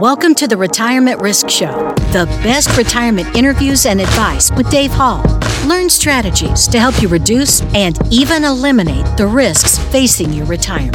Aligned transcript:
Welcome 0.00 0.34
to 0.34 0.46
the 0.46 0.58
Retirement 0.58 1.22
Risk 1.22 1.48
Show, 1.48 1.72
the 2.12 2.26
best 2.42 2.76
retirement 2.76 3.34
interviews 3.34 3.86
and 3.86 3.98
advice 3.98 4.52
with 4.52 4.70
Dave 4.70 4.90
Hall. 4.90 5.24
Learn 5.66 5.88
strategies 5.88 6.68
to 6.68 6.78
help 6.78 7.00
you 7.00 7.08
reduce 7.08 7.62
and 7.74 7.98
even 8.12 8.44
eliminate 8.44 9.06
the 9.16 9.26
risks 9.26 9.78
facing 9.90 10.34
your 10.34 10.44
retirement. 10.44 10.94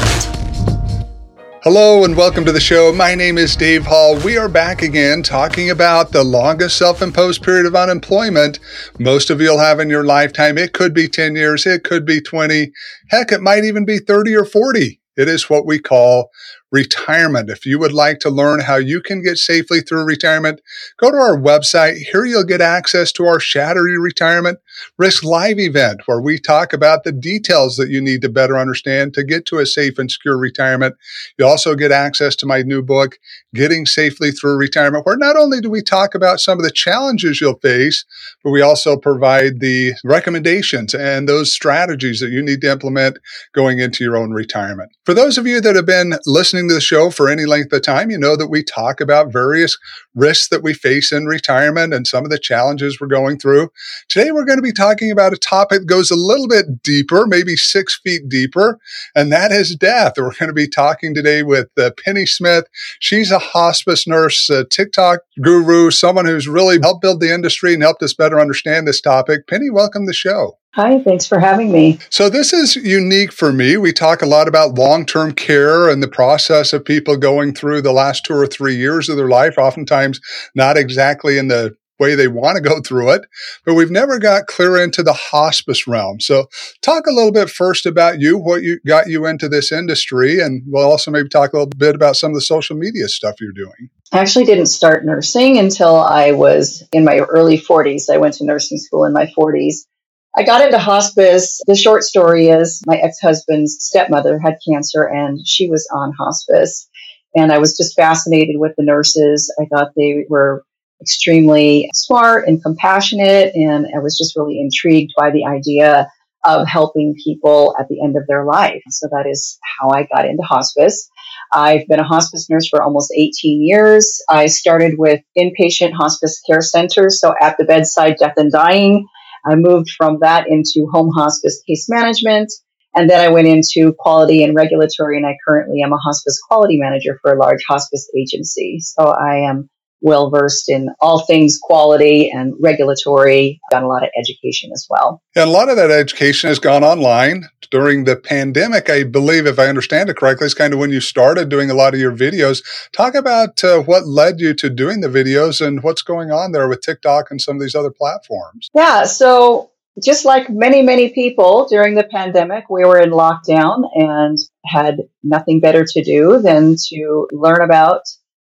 Hello 1.63 2.05
and 2.05 2.15
welcome 2.15 2.45
to 2.45 2.51
the 2.51 2.59
show. 2.59 2.93
My 2.93 3.15
name 3.15 3.39
is 3.39 3.55
Dave 3.55 3.87
Hall. 3.87 4.19
We 4.19 4.37
are 4.37 4.47
back 4.47 4.83
again 4.83 5.23
talking 5.23 5.71
about 5.71 6.11
the 6.11 6.23
longest 6.23 6.77
self 6.77 7.01
imposed 7.01 7.41
period 7.41 7.65
of 7.65 7.75
unemployment 7.75 8.59
most 8.99 9.31
of 9.31 9.41
you'll 9.41 9.57
have 9.57 9.79
in 9.79 9.89
your 9.89 10.03
lifetime. 10.03 10.59
It 10.59 10.73
could 10.73 10.93
be 10.93 11.07
10 11.07 11.35
years, 11.35 11.65
it 11.65 11.83
could 11.83 12.05
be 12.05 12.21
20, 12.21 12.71
heck, 13.09 13.31
it 13.31 13.41
might 13.41 13.63
even 13.63 13.83
be 13.83 13.97
30 13.97 14.35
or 14.35 14.45
40. 14.45 14.99
It 15.17 15.27
is 15.27 15.49
what 15.49 15.65
we 15.65 15.79
call 15.79 16.29
retirement. 16.71 17.49
If 17.49 17.65
you 17.65 17.77
would 17.79 17.93
like 17.93 18.19
to 18.19 18.29
learn 18.29 18.61
how 18.61 18.77
you 18.77 19.01
can 19.01 19.21
get 19.21 19.37
safely 19.37 19.81
through 19.81 20.05
retirement, 20.05 20.61
go 20.97 21.11
to 21.11 21.17
our 21.17 21.37
website. 21.37 21.97
Here 21.97 22.25
you'll 22.25 22.43
get 22.43 22.61
access 22.61 23.11
to 23.13 23.25
our 23.25 23.39
Shatter 23.39 23.87
Your 23.87 24.01
Retirement 24.01 24.59
Risk 24.97 25.23
Live 25.23 25.59
event 25.59 26.01
where 26.05 26.21
we 26.21 26.39
talk 26.39 26.73
about 26.73 27.03
the 27.03 27.11
details 27.11 27.77
that 27.77 27.89
you 27.89 28.01
need 28.01 28.21
to 28.21 28.29
better 28.29 28.57
understand 28.57 29.13
to 29.13 29.23
get 29.23 29.45
to 29.47 29.59
a 29.59 29.65
safe 29.65 29.97
and 29.97 30.11
secure 30.11 30.37
retirement. 30.37 30.95
You 31.37 31.45
also 31.45 31.75
get 31.75 31.91
access 31.91 32.35
to 32.37 32.45
my 32.45 32.61
new 32.61 32.81
book, 32.81 33.19
Getting 33.53 33.85
Safely 33.85 34.31
Through 34.31 34.57
Retirement, 34.57 35.05
where 35.05 35.17
not 35.17 35.35
only 35.35 35.61
do 35.61 35.69
we 35.69 35.81
talk 35.81 36.15
about 36.15 36.39
some 36.39 36.57
of 36.57 36.63
the 36.63 36.71
challenges 36.71 37.41
you'll 37.41 37.59
face, 37.59 38.05
but 38.43 38.51
we 38.51 38.61
also 38.61 38.97
provide 38.97 39.59
the 39.59 39.93
recommendations 40.03 40.93
and 40.93 41.27
those 41.27 41.51
strategies 41.51 42.19
that 42.19 42.31
you 42.31 42.41
need 42.41 42.61
to 42.61 42.71
implement 42.71 43.17
going 43.53 43.79
into 43.79 44.03
your 44.03 44.17
own 44.17 44.31
retirement. 44.31 44.91
For 45.05 45.13
those 45.13 45.37
of 45.37 45.47
you 45.47 45.61
that 45.61 45.75
have 45.75 45.85
been 45.85 46.13
listening 46.25 46.67
to 46.69 46.73
the 46.73 46.81
show 46.81 47.09
for 47.09 47.29
any 47.29 47.45
length 47.45 47.73
of 47.73 47.81
time, 47.81 48.11
you 48.11 48.17
know 48.17 48.35
that 48.35 48.47
we 48.47 48.63
talk 48.63 49.01
about 49.01 49.31
various 49.31 49.77
risks 50.15 50.49
that 50.49 50.63
we 50.63 50.73
face 50.73 51.11
in 51.11 51.25
retirement 51.25 51.93
and 51.93 52.07
some 52.07 52.23
of 52.23 52.31
the 52.31 52.39
challenges 52.39 52.99
we're 52.99 53.07
going 53.07 53.39
through. 53.39 53.69
Today, 54.09 54.31
we're 54.31 54.45
going 54.45 54.57
to 54.57 54.63
be 54.63 54.73
talking 54.73 55.11
about 55.11 55.33
a 55.33 55.37
topic 55.37 55.81
that 55.81 55.85
goes 55.85 56.11
a 56.11 56.15
little 56.15 56.47
bit 56.47 56.83
deeper, 56.83 57.25
maybe 57.27 57.55
six 57.55 57.99
feet 57.99 58.27
deeper, 58.29 58.79
and 59.15 59.31
that 59.31 59.51
is 59.51 59.75
death. 59.75 60.13
We're 60.17 60.33
going 60.33 60.47
to 60.47 60.53
be 60.53 60.67
talking 60.67 61.13
today 61.13 61.43
with 61.43 61.69
uh, 61.77 61.91
Penny 62.03 62.25
Smith. 62.25 62.65
She's 62.99 63.31
a 63.31 63.39
hospice 63.39 64.07
nurse, 64.07 64.49
a 64.49 64.65
TikTok 64.65 65.19
guru, 65.41 65.91
someone 65.91 66.25
who's 66.25 66.47
really 66.47 66.79
helped 66.81 67.01
build 67.01 67.21
the 67.21 67.33
industry 67.33 67.73
and 67.73 67.83
helped 67.83 68.03
us 68.03 68.13
better 68.13 68.39
understand 68.39 68.87
this 68.87 69.01
topic. 69.01 69.47
Penny, 69.47 69.69
welcome 69.69 70.03
to 70.03 70.07
the 70.07 70.13
show. 70.13 70.57
Hi, 70.73 71.01
thanks 71.01 71.25
for 71.25 71.37
having 71.37 71.69
me. 71.69 71.99
So, 72.09 72.29
this 72.29 72.53
is 72.53 72.77
unique 72.77 73.33
for 73.33 73.51
me. 73.51 73.75
We 73.75 73.91
talk 73.91 74.21
a 74.21 74.25
lot 74.25 74.47
about 74.47 74.75
long 74.75 75.05
term 75.05 75.33
care 75.33 75.89
and 75.89 76.01
the 76.01 76.07
process 76.07 76.71
of 76.71 76.85
people 76.85 77.17
going 77.17 77.53
through 77.53 77.81
the 77.81 77.91
last 77.91 78.23
two 78.23 78.35
or 78.35 78.47
three 78.47 78.77
years 78.77 79.09
of 79.09 79.17
their 79.17 79.27
life, 79.27 79.57
oftentimes 79.57 80.21
not 80.55 80.77
exactly 80.77 81.37
in 81.37 81.49
the 81.49 81.75
way 81.99 82.15
they 82.15 82.29
want 82.29 82.55
to 82.55 82.63
go 82.63 82.79
through 82.79 83.11
it, 83.11 83.25
but 83.65 83.73
we've 83.73 83.91
never 83.91 84.17
got 84.17 84.47
clear 84.47 84.81
into 84.81 85.03
the 85.03 85.11
hospice 85.11 85.87
realm. 85.87 86.21
So, 86.21 86.45
talk 86.81 87.05
a 87.05 87.11
little 87.11 87.33
bit 87.33 87.49
first 87.49 87.85
about 87.85 88.21
you, 88.21 88.37
what 88.37 88.63
you 88.63 88.79
got 88.87 89.07
you 89.07 89.25
into 89.25 89.49
this 89.49 89.73
industry, 89.73 90.39
and 90.39 90.63
we'll 90.67 90.89
also 90.89 91.11
maybe 91.11 91.27
talk 91.27 91.51
a 91.51 91.57
little 91.57 91.69
bit 91.75 91.95
about 91.95 92.15
some 92.15 92.31
of 92.31 92.35
the 92.35 92.41
social 92.41 92.77
media 92.77 93.09
stuff 93.09 93.41
you're 93.41 93.51
doing. 93.51 93.89
I 94.13 94.19
actually 94.19 94.45
didn't 94.45 94.67
start 94.67 95.03
nursing 95.03 95.57
until 95.57 95.97
I 95.97 96.31
was 96.31 96.81
in 96.93 97.03
my 97.03 97.17
early 97.17 97.57
40s. 97.57 98.09
I 98.09 98.19
went 98.19 98.35
to 98.35 98.45
nursing 98.45 98.77
school 98.77 99.03
in 99.03 99.11
my 99.11 99.25
40s 99.37 99.85
I 100.35 100.43
got 100.43 100.63
into 100.63 100.79
hospice. 100.79 101.61
The 101.67 101.75
short 101.75 102.03
story 102.03 102.47
is 102.47 102.81
my 102.85 102.95
ex 102.95 103.19
husband's 103.19 103.77
stepmother 103.83 104.39
had 104.39 104.57
cancer 104.67 105.03
and 105.03 105.45
she 105.45 105.69
was 105.69 105.87
on 105.93 106.13
hospice. 106.13 106.89
And 107.35 107.51
I 107.51 107.57
was 107.57 107.75
just 107.75 107.95
fascinated 107.95 108.55
with 108.57 108.73
the 108.77 108.83
nurses. 108.83 109.53
I 109.59 109.65
thought 109.65 109.91
they 109.95 110.25
were 110.29 110.63
extremely 111.01 111.89
smart 111.93 112.47
and 112.47 112.61
compassionate. 112.61 113.55
And 113.55 113.87
I 113.93 113.99
was 113.99 114.17
just 114.17 114.35
really 114.35 114.59
intrigued 114.59 115.13
by 115.17 115.31
the 115.31 115.45
idea 115.45 116.09
of 116.43 116.67
helping 116.67 117.15
people 117.23 117.75
at 117.79 117.87
the 117.87 118.01
end 118.01 118.15
of 118.17 118.25
their 118.27 118.45
life. 118.45 118.81
So 118.89 119.07
that 119.11 119.27
is 119.29 119.59
how 119.61 119.89
I 119.89 120.03
got 120.03 120.25
into 120.25 120.43
hospice. 120.43 121.09
I've 121.53 121.87
been 121.87 121.99
a 121.99 122.07
hospice 122.07 122.49
nurse 122.49 122.67
for 122.67 122.81
almost 122.81 123.13
18 123.15 123.61
years. 123.61 124.21
I 124.29 124.47
started 124.47 124.97
with 124.97 125.21
inpatient 125.37 125.93
hospice 125.93 126.39
care 126.39 126.61
centers, 126.61 127.19
so 127.19 127.35
at 127.39 127.57
the 127.57 127.65
bedside 127.65 128.15
death 128.17 128.33
and 128.37 128.51
dying 128.51 129.07
I 129.45 129.55
moved 129.55 129.89
from 129.97 130.19
that 130.21 130.47
into 130.47 130.87
home 130.91 131.11
hospice 131.15 131.61
case 131.67 131.87
management. 131.89 132.51
And 132.93 133.09
then 133.09 133.21
I 133.21 133.29
went 133.29 133.47
into 133.47 133.93
quality 133.97 134.43
and 134.43 134.53
regulatory, 134.53 135.15
and 135.15 135.25
I 135.25 135.37
currently 135.47 135.81
am 135.81 135.93
a 135.93 135.97
hospice 135.97 136.39
quality 136.45 136.77
manager 136.77 137.17
for 137.21 137.33
a 137.33 137.39
large 137.39 137.63
hospice 137.67 138.09
agency. 138.17 138.79
So 138.81 139.05
I 139.05 139.49
am 139.49 139.69
well 140.01 140.29
versed 140.29 140.67
in 140.67 140.89
all 140.99 141.25
things 141.25 141.59
quality 141.61 142.31
and 142.31 142.53
regulatory. 142.59 143.61
Done 143.69 143.83
a 143.83 143.87
lot 143.87 144.03
of 144.03 144.09
education 144.19 144.71
as 144.73 144.87
well. 144.89 145.21
And 145.35 145.49
a 145.49 145.51
lot 145.51 145.69
of 145.69 145.77
that 145.77 145.91
education 145.91 146.49
has 146.49 146.59
gone 146.59 146.83
online 146.83 147.47
during 147.71 148.03
the 148.03 148.15
pandemic. 148.15 148.89
I 148.89 149.03
believe, 149.03 149.47
if 149.47 149.57
I 149.57 149.67
understand 149.67 150.09
it 150.09 150.17
correctly, 150.17 150.45
it's 150.45 150.53
kind 150.53 150.73
of 150.73 150.79
when 150.79 150.91
you 150.91 151.01
started 151.01 151.49
doing 151.49 151.71
a 151.71 151.73
lot 151.73 151.93
of 151.93 151.99
your 151.99 152.15
videos. 152.15 152.61
Talk 152.91 153.15
about 153.15 153.63
uh, 153.63 153.79
what 153.81 154.05
led 154.05 154.39
you 154.39 154.53
to 154.55 154.69
doing 154.69 155.01
the 155.01 155.07
videos 155.07 155.65
and 155.65 155.81
what's 155.81 156.03
going 156.03 156.31
on 156.31 156.51
there 156.51 156.67
with 156.67 156.81
TikTok 156.81 157.31
and 157.31 157.41
some 157.41 157.55
of 157.55 157.61
these 157.61 157.75
other 157.75 157.91
platforms. 157.91 158.69
Yeah. 158.75 159.05
So 159.05 159.71
just 160.03 160.25
like 160.25 160.49
many, 160.49 160.81
many 160.81 161.09
people 161.09 161.67
during 161.69 161.95
the 161.95 162.03
pandemic, 162.03 162.69
we 162.69 162.85
were 162.85 162.99
in 162.99 163.11
lockdown 163.11 163.89
and 163.93 164.37
had 164.65 164.99
nothing 165.23 165.59
better 165.59 165.85
to 165.85 166.03
do 166.03 166.39
than 166.41 166.75
to 166.89 167.27
learn 167.31 167.61
about 167.61 168.01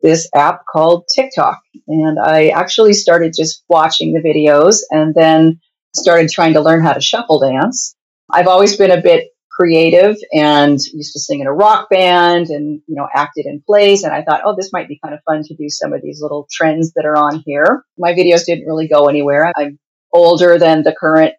this 0.03 0.29
app 0.35 0.63
called 0.71 1.05
TikTok. 1.15 1.61
And 1.89 2.19
I 2.19 2.49
actually 2.49 2.93
started 2.93 3.35
just 3.37 3.65
watching 3.69 4.13
the 4.13 4.21
videos 4.21 4.81
and 4.91 5.15
then 5.15 5.61
started 5.95 6.31
trying 6.31 6.53
to 6.55 6.61
learn 6.61 6.83
how 6.83 6.93
to 6.93 7.01
shuffle 7.01 7.41
dance. 7.41 7.96
I've 8.37 8.49
always 8.49 8.77
been 8.77 8.91
a 8.91 9.01
bit 9.01 9.31
creative 9.51 10.15
and 10.31 10.79
used 10.93 11.15
to 11.15 11.21
sing 11.21 11.41
in 11.41 11.47
a 11.47 11.53
rock 11.53 11.89
band 11.89 12.49
and, 12.49 12.83
you 12.87 12.95
know, 12.95 13.09
acted 13.15 13.47
in 13.47 13.63
plays. 13.67 14.05
And 14.05 14.13
I 14.13 14.23
thought, 14.23 14.43
oh, 14.45 14.55
this 14.55 14.75
might 14.75 14.89
be 14.89 15.01
kind 15.03 15.15
of 15.15 15.21
fun 15.25 15.43
to 15.45 15.55
do 15.55 15.71
some 15.71 15.95
of 15.95 16.03
these 16.03 16.21
little 16.21 16.47
trends 16.53 16.93
that 16.93 17.07
are 17.07 17.17
on 17.17 17.43
here. 17.47 17.83
My 17.97 18.13
videos 18.13 18.45
didn't 18.45 18.67
really 18.67 18.89
go 18.89 19.09
anywhere. 19.09 19.51
I'm 19.57 19.79
older 20.13 20.59
than 20.59 20.83
the 20.83 20.95
current 20.95 21.33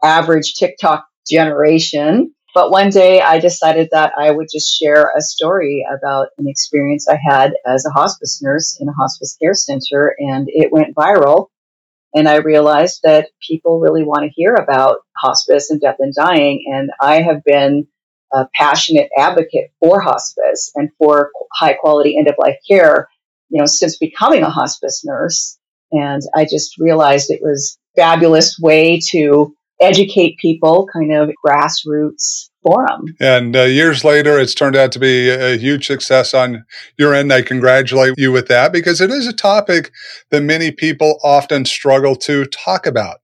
average 0.00 0.54
TikTok 0.54 1.04
generation. 1.28 2.32
But 2.54 2.70
one 2.70 2.90
day 2.90 3.20
I 3.20 3.40
decided 3.40 3.88
that 3.90 4.12
I 4.16 4.30
would 4.30 4.46
just 4.52 4.78
share 4.78 5.10
a 5.18 5.20
story 5.20 5.84
about 5.92 6.28
an 6.38 6.46
experience 6.46 7.08
I 7.08 7.18
had 7.20 7.54
as 7.66 7.84
a 7.84 7.90
hospice 7.90 8.40
nurse 8.40 8.78
in 8.80 8.88
a 8.88 8.92
hospice 8.92 9.36
care 9.42 9.54
center 9.54 10.14
and 10.20 10.46
it 10.48 10.70
went 10.70 10.94
viral. 10.94 11.48
And 12.14 12.28
I 12.28 12.36
realized 12.36 13.00
that 13.02 13.30
people 13.46 13.80
really 13.80 14.04
want 14.04 14.22
to 14.22 14.32
hear 14.34 14.54
about 14.54 14.98
hospice 15.16 15.70
and 15.70 15.80
death 15.80 15.96
and 15.98 16.14
dying. 16.14 16.64
And 16.72 16.90
I 17.00 17.22
have 17.22 17.42
been 17.44 17.88
a 18.32 18.46
passionate 18.54 19.08
advocate 19.18 19.72
for 19.80 20.00
hospice 20.00 20.72
and 20.74 20.90
for 20.98 21.30
high 21.52 21.74
quality 21.74 22.16
end 22.16 22.28
of 22.28 22.36
life 22.38 22.56
care, 22.68 23.08
you 23.48 23.58
know, 23.58 23.66
since 23.66 23.98
becoming 23.98 24.42
a 24.42 24.50
hospice 24.50 25.04
nurse. 25.04 25.58
And 25.92 26.22
I 26.34 26.44
just 26.44 26.78
realized 26.78 27.30
it 27.30 27.42
was 27.42 27.78
fabulous 27.96 28.58
way 28.58 29.00
to 29.10 29.54
educate 29.80 30.38
people, 30.38 30.88
kind 30.92 31.12
of 31.12 31.30
grassroots 31.44 32.48
forum. 32.64 33.14
And 33.20 33.54
uh, 33.54 33.62
years 33.62 34.04
later, 34.04 34.38
it's 34.38 34.54
turned 34.54 34.76
out 34.76 34.92
to 34.92 34.98
be 34.98 35.30
a 35.30 35.56
huge 35.56 35.86
success 35.86 36.34
on 36.34 36.64
your 36.98 37.14
end. 37.14 37.32
I 37.32 37.42
congratulate 37.42 38.14
you 38.16 38.32
with 38.32 38.48
that 38.48 38.72
because 38.72 39.00
it 39.00 39.10
is 39.10 39.26
a 39.26 39.32
topic 39.32 39.92
that 40.30 40.42
many 40.42 40.70
people 40.70 41.18
often 41.22 41.64
struggle 41.64 42.16
to 42.16 42.46
talk 42.46 42.86
about. 42.86 43.18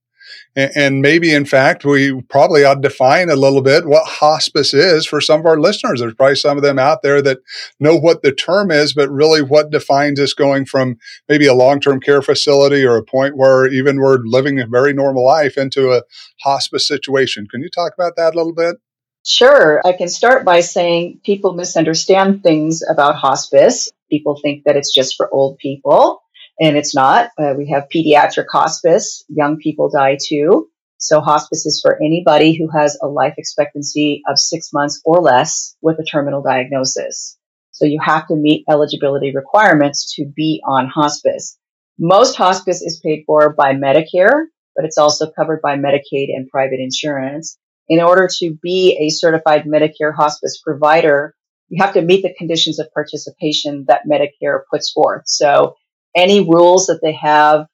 And 0.53 1.01
maybe, 1.01 1.33
in 1.33 1.45
fact, 1.45 1.85
we 1.85 2.21
probably 2.23 2.65
ought 2.65 2.75
to 2.75 2.81
define 2.81 3.29
a 3.29 3.37
little 3.37 3.61
bit 3.61 3.85
what 3.85 4.05
hospice 4.05 4.73
is 4.73 5.05
for 5.05 5.21
some 5.21 5.39
of 5.39 5.45
our 5.45 5.57
listeners. 5.57 6.01
There's 6.01 6.13
probably 6.13 6.35
some 6.35 6.57
of 6.57 6.63
them 6.63 6.77
out 6.77 7.03
there 7.03 7.21
that 7.21 7.37
know 7.79 7.95
what 7.95 8.21
the 8.21 8.33
term 8.33 8.69
is, 8.69 8.91
but 8.91 9.09
really 9.09 9.41
what 9.41 9.69
defines 9.71 10.19
us 10.19 10.33
going 10.33 10.65
from 10.65 10.97
maybe 11.29 11.45
a 11.45 11.53
long 11.53 11.79
term 11.79 12.01
care 12.01 12.21
facility 12.21 12.83
or 12.83 12.97
a 12.97 13.03
point 13.03 13.37
where 13.37 13.65
even 13.67 14.01
we're 14.01 14.17
living 14.25 14.59
a 14.59 14.67
very 14.67 14.91
normal 14.91 15.25
life 15.25 15.57
into 15.57 15.93
a 15.93 16.03
hospice 16.41 16.85
situation. 16.85 17.47
Can 17.49 17.61
you 17.61 17.69
talk 17.69 17.93
about 17.93 18.17
that 18.17 18.33
a 18.33 18.37
little 18.37 18.53
bit? 18.53 18.75
Sure. 19.23 19.81
I 19.85 19.93
can 19.93 20.09
start 20.09 20.45
by 20.45 20.61
saying 20.61 21.21
people 21.23 21.53
misunderstand 21.53 22.41
things 22.41 22.81
about 22.87 23.15
hospice. 23.15 23.89
People 24.09 24.39
think 24.41 24.63
that 24.65 24.77
it's 24.77 24.93
just 24.93 25.15
for 25.15 25.29
old 25.31 25.57
people 25.59 26.23
and 26.59 26.75
it's 26.75 26.95
not. 26.95 27.29
Uh, 27.37 27.53
we 27.57 27.69
have 27.69 27.87
pediatric 27.93 28.45
hospice. 28.51 29.23
Young 29.29 29.57
people 29.57 29.89
die 29.89 30.17
too. 30.21 30.69
So 30.97 31.19
hospice 31.19 31.65
is 31.65 31.81
for 31.81 31.95
anybody 31.95 32.53
who 32.53 32.69
has 32.69 32.97
a 33.01 33.07
life 33.07 33.35
expectancy 33.37 34.21
of 34.27 34.37
six 34.37 34.71
months 34.73 35.01
or 35.05 35.19
less 35.19 35.75
with 35.81 35.99
a 35.99 36.03
terminal 36.03 36.41
diagnosis. 36.41 37.37
So 37.71 37.85
you 37.85 37.99
have 38.03 38.27
to 38.27 38.35
meet 38.35 38.65
eligibility 38.69 39.33
requirements 39.35 40.15
to 40.15 40.25
be 40.25 40.61
on 40.67 40.87
hospice. 40.87 41.57
Most 41.97 42.35
hospice 42.35 42.81
is 42.81 42.99
paid 43.03 43.23
for 43.25 43.53
by 43.53 43.73
Medicare, 43.73 44.45
but 44.75 44.85
it's 44.85 44.97
also 44.97 45.31
covered 45.31 45.61
by 45.61 45.77
Medicaid 45.77 46.29
and 46.35 46.47
private 46.49 46.79
insurance. 46.79 47.57
In 47.91 47.99
order 47.99 48.29
to 48.39 48.57
be 48.63 48.97
a 49.01 49.09
certified 49.09 49.65
Medicare 49.65 50.15
hospice 50.15 50.61
provider, 50.63 51.35
you 51.67 51.83
have 51.83 51.93
to 51.95 52.01
meet 52.01 52.23
the 52.23 52.33
conditions 52.37 52.79
of 52.79 52.87
participation 52.93 53.83
that 53.89 54.07
Medicare 54.09 54.61
puts 54.71 54.93
forth. 54.93 55.23
So 55.25 55.75
any 56.15 56.39
rules 56.39 56.85
that 56.85 57.01
they 57.03 57.11
have 57.11 57.65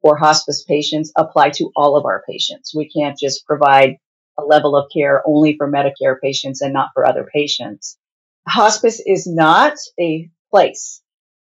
for 0.00 0.16
hospice 0.16 0.64
patients 0.66 1.12
apply 1.14 1.50
to 1.50 1.72
all 1.76 1.98
of 1.98 2.06
our 2.06 2.22
patients. 2.26 2.74
We 2.74 2.88
can't 2.88 3.18
just 3.18 3.44
provide 3.44 3.96
a 4.38 4.42
level 4.42 4.76
of 4.76 4.90
care 4.96 5.22
only 5.26 5.58
for 5.58 5.70
Medicare 5.70 6.18
patients 6.22 6.62
and 6.62 6.72
not 6.72 6.88
for 6.94 7.06
other 7.06 7.28
patients. 7.30 7.98
Hospice 8.48 9.02
is 9.04 9.26
not 9.26 9.74
a 10.00 10.30
place. 10.50 11.02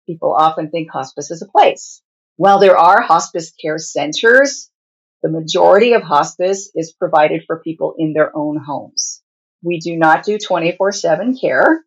People 0.06 0.32
often 0.32 0.70
think 0.70 0.88
hospice 0.88 1.32
is 1.32 1.42
a 1.42 1.48
place. 1.48 2.00
While 2.36 2.60
there 2.60 2.78
are 2.78 3.00
hospice 3.00 3.50
care 3.60 3.78
centers, 3.78 4.70
the 5.22 5.30
majority 5.30 5.92
of 5.92 6.02
hospice 6.02 6.70
is 6.74 6.92
provided 6.92 7.44
for 7.46 7.60
people 7.60 7.94
in 7.98 8.12
their 8.12 8.34
own 8.36 8.56
homes. 8.56 9.22
We 9.62 9.78
do 9.78 9.96
not 9.96 10.24
do 10.24 10.38
24 10.38 10.92
7 10.92 11.38
care. 11.38 11.84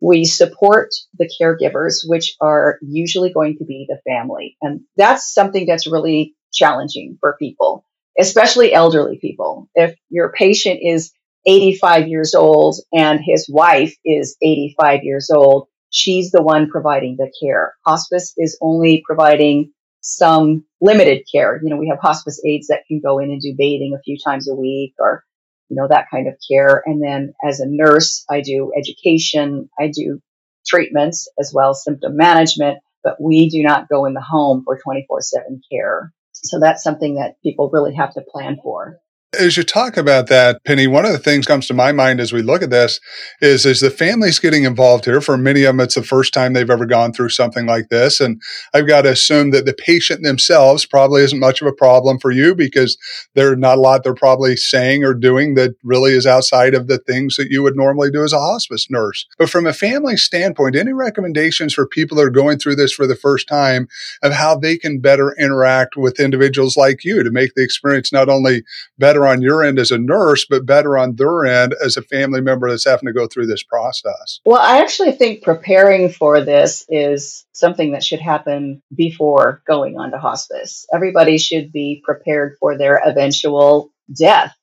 We 0.00 0.24
support 0.24 0.90
the 1.18 1.28
caregivers, 1.40 2.02
which 2.06 2.36
are 2.40 2.78
usually 2.82 3.32
going 3.32 3.56
to 3.58 3.64
be 3.64 3.86
the 3.88 4.00
family. 4.08 4.56
And 4.62 4.82
that's 4.96 5.32
something 5.32 5.66
that's 5.66 5.90
really 5.90 6.36
challenging 6.52 7.18
for 7.20 7.36
people, 7.38 7.84
especially 8.18 8.72
elderly 8.72 9.18
people. 9.18 9.68
If 9.74 9.96
your 10.08 10.32
patient 10.32 10.80
is 10.82 11.12
85 11.46 12.08
years 12.08 12.34
old 12.34 12.76
and 12.92 13.20
his 13.24 13.48
wife 13.48 13.96
is 14.04 14.36
85 14.40 15.00
years 15.02 15.30
old, 15.34 15.66
she's 15.90 16.30
the 16.30 16.42
one 16.42 16.70
providing 16.70 17.16
the 17.16 17.32
care. 17.42 17.74
Hospice 17.84 18.34
is 18.36 18.56
only 18.60 19.02
providing 19.04 19.72
some 20.00 20.64
limited 20.80 21.26
care. 21.30 21.60
You 21.62 21.70
know, 21.70 21.76
we 21.76 21.88
have 21.88 21.98
hospice 22.00 22.42
aides 22.46 22.68
that 22.68 22.86
can 22.86 23.00
go 23.00 23.18
in 23.18 23.30
and 23.30 23.40
do 23.40 23.54
bathing 23.56 23.94
a 23.96 24.02
few 24.02 24.16
times 24.22 24.48
a 24.48 24.54
week 24.54 24.94
or, 24.98 25.24
you 25.68 25.76
know, 25.76 25.88
that 25.88 26.06
kind 26.10 26.28
of 26.28 26.34
care. 26.50 26.82
And 26.86 27.02
then 27.02 27.34
as 27.46 27.60
a 27.60 27.66
nurse, 27.66 28.24
I 28.30 28.40
do 28.40 28.72
education. 28.76 29.68
I 29.78 29.88
do 29.88 30.20
treatments 30.66 31.28
as 31.38 31.52
well 31.54 31.70
as 31.70 31.84
symptom 31.84 32.16
management, 32.16 32.78
but 33.02 33.20
we 33.20 33.48
do 33.48 33.62
not 33.62 33.88
go 33.88 34.04
in 34.04 34.14
the 34.14 34.20
home 34.20 34.62
for 34.64 34.78
24 34.78 35.22
seven 35.22 35.62
care. 35.70 36.12
So 36.32 36.60
that's 36.60 36.82
something 36.82 37.16
that 37.16 37.40
people 37.42 37.70
really 37.72 37.94
have 37.94 38.14
to 38.14 38.20
plan 38.20 38.58
for. 38.62 39.00
As 39.38 39.58
you 39.58 39.62
talk 39.62 39.98
about 39.98 40.28
that, 40.28 40.64
Penny, 40.64 40.86
one 40.86 41.04
of 41.04 41.12
the 41.12 41.18
things 41.18 41.44
comes 41.44 41.66
to 41.66 41.74
my 41.74 41.92
mind 41.92 42.18
as 42.18 42.32
we 42.32 42.40
look 42.40 42.62
at 42.62 42.70
this 42.70 42.98
is 43.42 43.66
is 43.66 43.80
the 43.80 43.90
families 43.90 44.38
getting 44.38 44.64
involved 44.64 45.04
here. 45.04 45.20
For 45.20 45.36
many 45.36 45.64
of 45.64 45.76
them, 45.76 45.80
it's 45.80 45.96
the 45.96 46.02
first 46.02 46.32
time 46.32 46.54
they've 46.54 46.70
ever 46.70 46.86
gone 46.86 47.12
through 47.12 47.28
something 47.28 47.66
like 47.66 47.90
this, 47.90 48.22
and 48.22 48.40
I've 48.72 48.88
got 48.88 49.02
to 49.02 49.10
assume 49.10 49.50
that 49.50 49.66
the 49.66 49.74
patient 49.74 50.22
themselves 50.22 50.86
probably 50.86 51.22
isn't 51.24 51.38
much 51.38 51.60
of 51.60 51.66
a 51.66 51.74
problem 51.74 52.18
for 52.18 52.30
you 52.30 52.54
because 52.54 52.96
there's 53.34 53.58
not 53.58 53.76
a 53.76 53.80
lot 53.82 54.02
they're 54.02 54.14
probably 54.14 54.56
saying 54.56 55.04
or 55.04 55.12
doing 55.12 55.56
that 55.56 55.74
really 55.84 56.12
is 56.12 56.26
outside 56.26 56.72
of 56.72 56.86
the 56.86 56.98
things 56.98 57.36
that 57.36 57.50
you 57.50 57.62
would 57.62 57.76
normally 57.76 58.10
do 58.10 58.24
as 58.24 58.32
a 58.32 58.38
hospice 58.38 58.90
nurse. 58.90 59.26
But 59.36 59.50
from 59.50 59.66
a 59.66 59.74
family 59.74 60.16
standpoint, 60.16 60.74
any 60.74 60.94
recommendations 60.94 61.74
for 61.74 61.86
people 61.86 62.16
that 62.16 62.24
are 62.24 62.30
going 62.30 62.58
through 62.58 62.76
this 62.76 62.94
for 62.94 63.06
the 63.06 63.14
first 63.14 63.46
time 63.46 63.88
of 64.22 64.32
how 64.32 64.56
they 64.56 64.78
can 64.78 65.00
better 65.00 65.36
interact 65.38 65.98
with 65.98 66.18
individuals 66.18 66.78
like 66.78 67.04
you 67.04 67.22
to 67.22 67.30
make 67.30 67.52
the 67.54 67.62
experience 67.62 68.10
not 68.10 68.30
only 68.30 68.64
better 68.96 69.17
better 69.18 69.30
on 69.30 69.42
your 69.42 69.64
end 69.64 69.78
as 69.78 69.90
a 69.90 69.98
nurse, 69.98 70.46
but 70.46 70.66
better 70.66 70.96
on 70.96 71.16
their 71.16 71.44
end 71.44 71.74
as 71.84 71.96
a 71.96 72.02
family 72.02 72.40
member 72.40 72.70
that's 72.70 72.84
having 72.84 73.06
to 73.06 73.12
go 73.12 73.26
through 73.26 73.46
this 73.46 73.62
process? 73.62 74.40
Well, 74.44 74.60
I 74.60 74.78
actually 74.78 75.12
think 75.12 75.42
preparing 75.42 76.10
for 76.10 76.40
this 76.44 76.84
is 76.88 77.44
something 77.52 77.92
that 77.92 78.04
should 78.04 78.20
happen 78.20 78.82
before 78.94 79.62
going 79.66 79.98
on 79.98 80.12
to 80.12 80.18
hospice. 80.18 80.86
Everybody 80.92 81.38
should 81.38 81.72
be 81.72 82.02
prepared 82.04 82.56
for 82.60 82.78
their 82.78 83.00
eventual 83.04 83.92
death. 84.16 84.54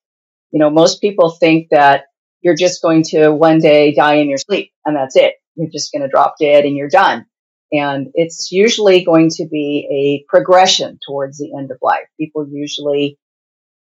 You 0.51 0.59
know, 0.59 0.69
most 0.69 1.01
people 1.01 1.31
think 1.31 1.69
that 1.71 2.05
you're 2.41 2.55
just 2.55 2.81
going 2.81 3.03
to 3.03 3.31
one 3.31 3.59
day 3.59 3.93
die 3.93 4.15
in 4.15 4.29
your 4.29 4.37
sleep 4.37 4.71
and 4.85 4.95
that's 4.95 5.15
it. 5.15 5.35
You're 5.55 5.69
just 5.69 5.91
going 5.91 6.03
to 6.03 6.07
drop 6.07 6.35
dead 6.39 6.65
and 6.65 6.75
you're 6.75 6.89
done. 6.89 7.25
And 7.71 8.07
it's 8.13 8.51
usually 8.51 9.03
going 9.03 9.31
to 9.31 9.47
be 9.51 9.87
a 9.91 10.29
progression 10.29 10.99
towards 11.05 11.39
the 11.39 11.51
end 11.57 11.71
of 11.71 11.79
life. 11.81 12.05
People 12.17 12.47
usually 12.49 13.17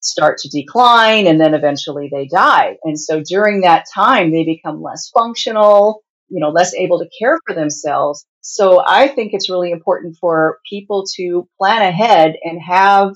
start 0.02 0.38
to 0.40 0.50
decline 0.50 1.28
and 1.28 1.40
then 1.40 1.54
eventually 1.54 2.10
they 2.12 2.28
die. 2.28 2.78
And 2.84 3.00
so 3.00 3.22
during 3.22 3.62
that 3.62 3.86
time, 3.94 4.32
they 4.32 4.46
become 4.46 4.82
less 4.82 5.10
functional, 5.10 6.04
you 6.30 6.40
know, 6.40 6.50
less 6.50 6.74
able 6.74 7.00
to 7.00 7.10
care 7.20 7.38
for 7.46 7.54
themselves. 7.54 8.26
So 8.42 8.84
I 8.86 9.08
think 9.08 9.34
it's 9.34 9.50
really 9.50 9.72
important 9.72 10.18
for 10.20 10.60
people 10.70 11.06
to 11.16 11.48
plan 11.60 11.82
ahead 11.82 12.36
and 12.44 12.62
have 12.62 13.14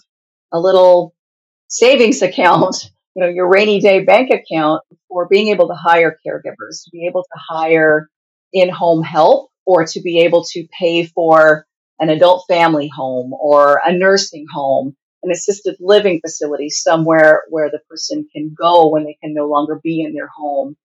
a 0.52 0.60
little 0.60 1.16
savings 1.68 2.22
account, 2.22 2.92
you 3.16 3.24
know, 3.24 3.30
your 3.30 3.50
rainy 3.50 3.80
day 3.80 4.04
bank 4.04 4.30
account 4.32 4.84
for 5.08 5.28
being 5.28 5.50
able 5.50 5.68
to 5.68 5.76
hire 5.76 6.18
caregivers, 6.26 6.84
to 6.84 6.90
be 6.92 7.08
able 7.08 7.24
to 7.24 7.40
hire 7.40 8.10
in 8.52 8.70
home 8.70 9.04
help 9.04 9.50
or 9.66 9.86
to 9.86 10.02
be 10.02 10.22
able 10.22 10.44
to 10.44 10.68
pay 10.78 11.06
for 11.06 11.66
an 12.00 12.10
adult 12.10 12.46
family 12.48 12.90
home 12.94 13.34
or 13.34 13.82
a 13.86 13.94
nursing 13.98 14.46
home 14.54 14.96
an 15.24 15.32
assisted 15.32 15.76
living 15.80 16.20
facility 16.22 16.70
somewhere 16.70 17.44
where 17.50 17.70
the 17.70 17.80
person 17.90 18.28
can 18.32 18.54
go 18.58 18.90
when 18.90 19.06
they 19.06 19.18
can 19.22 19.34
no 19.34 19.48
longer 19.48 19.80
be 19.84 20.02
in 20.02 20.14
their 20.14 20.30
home. 20.36 20.76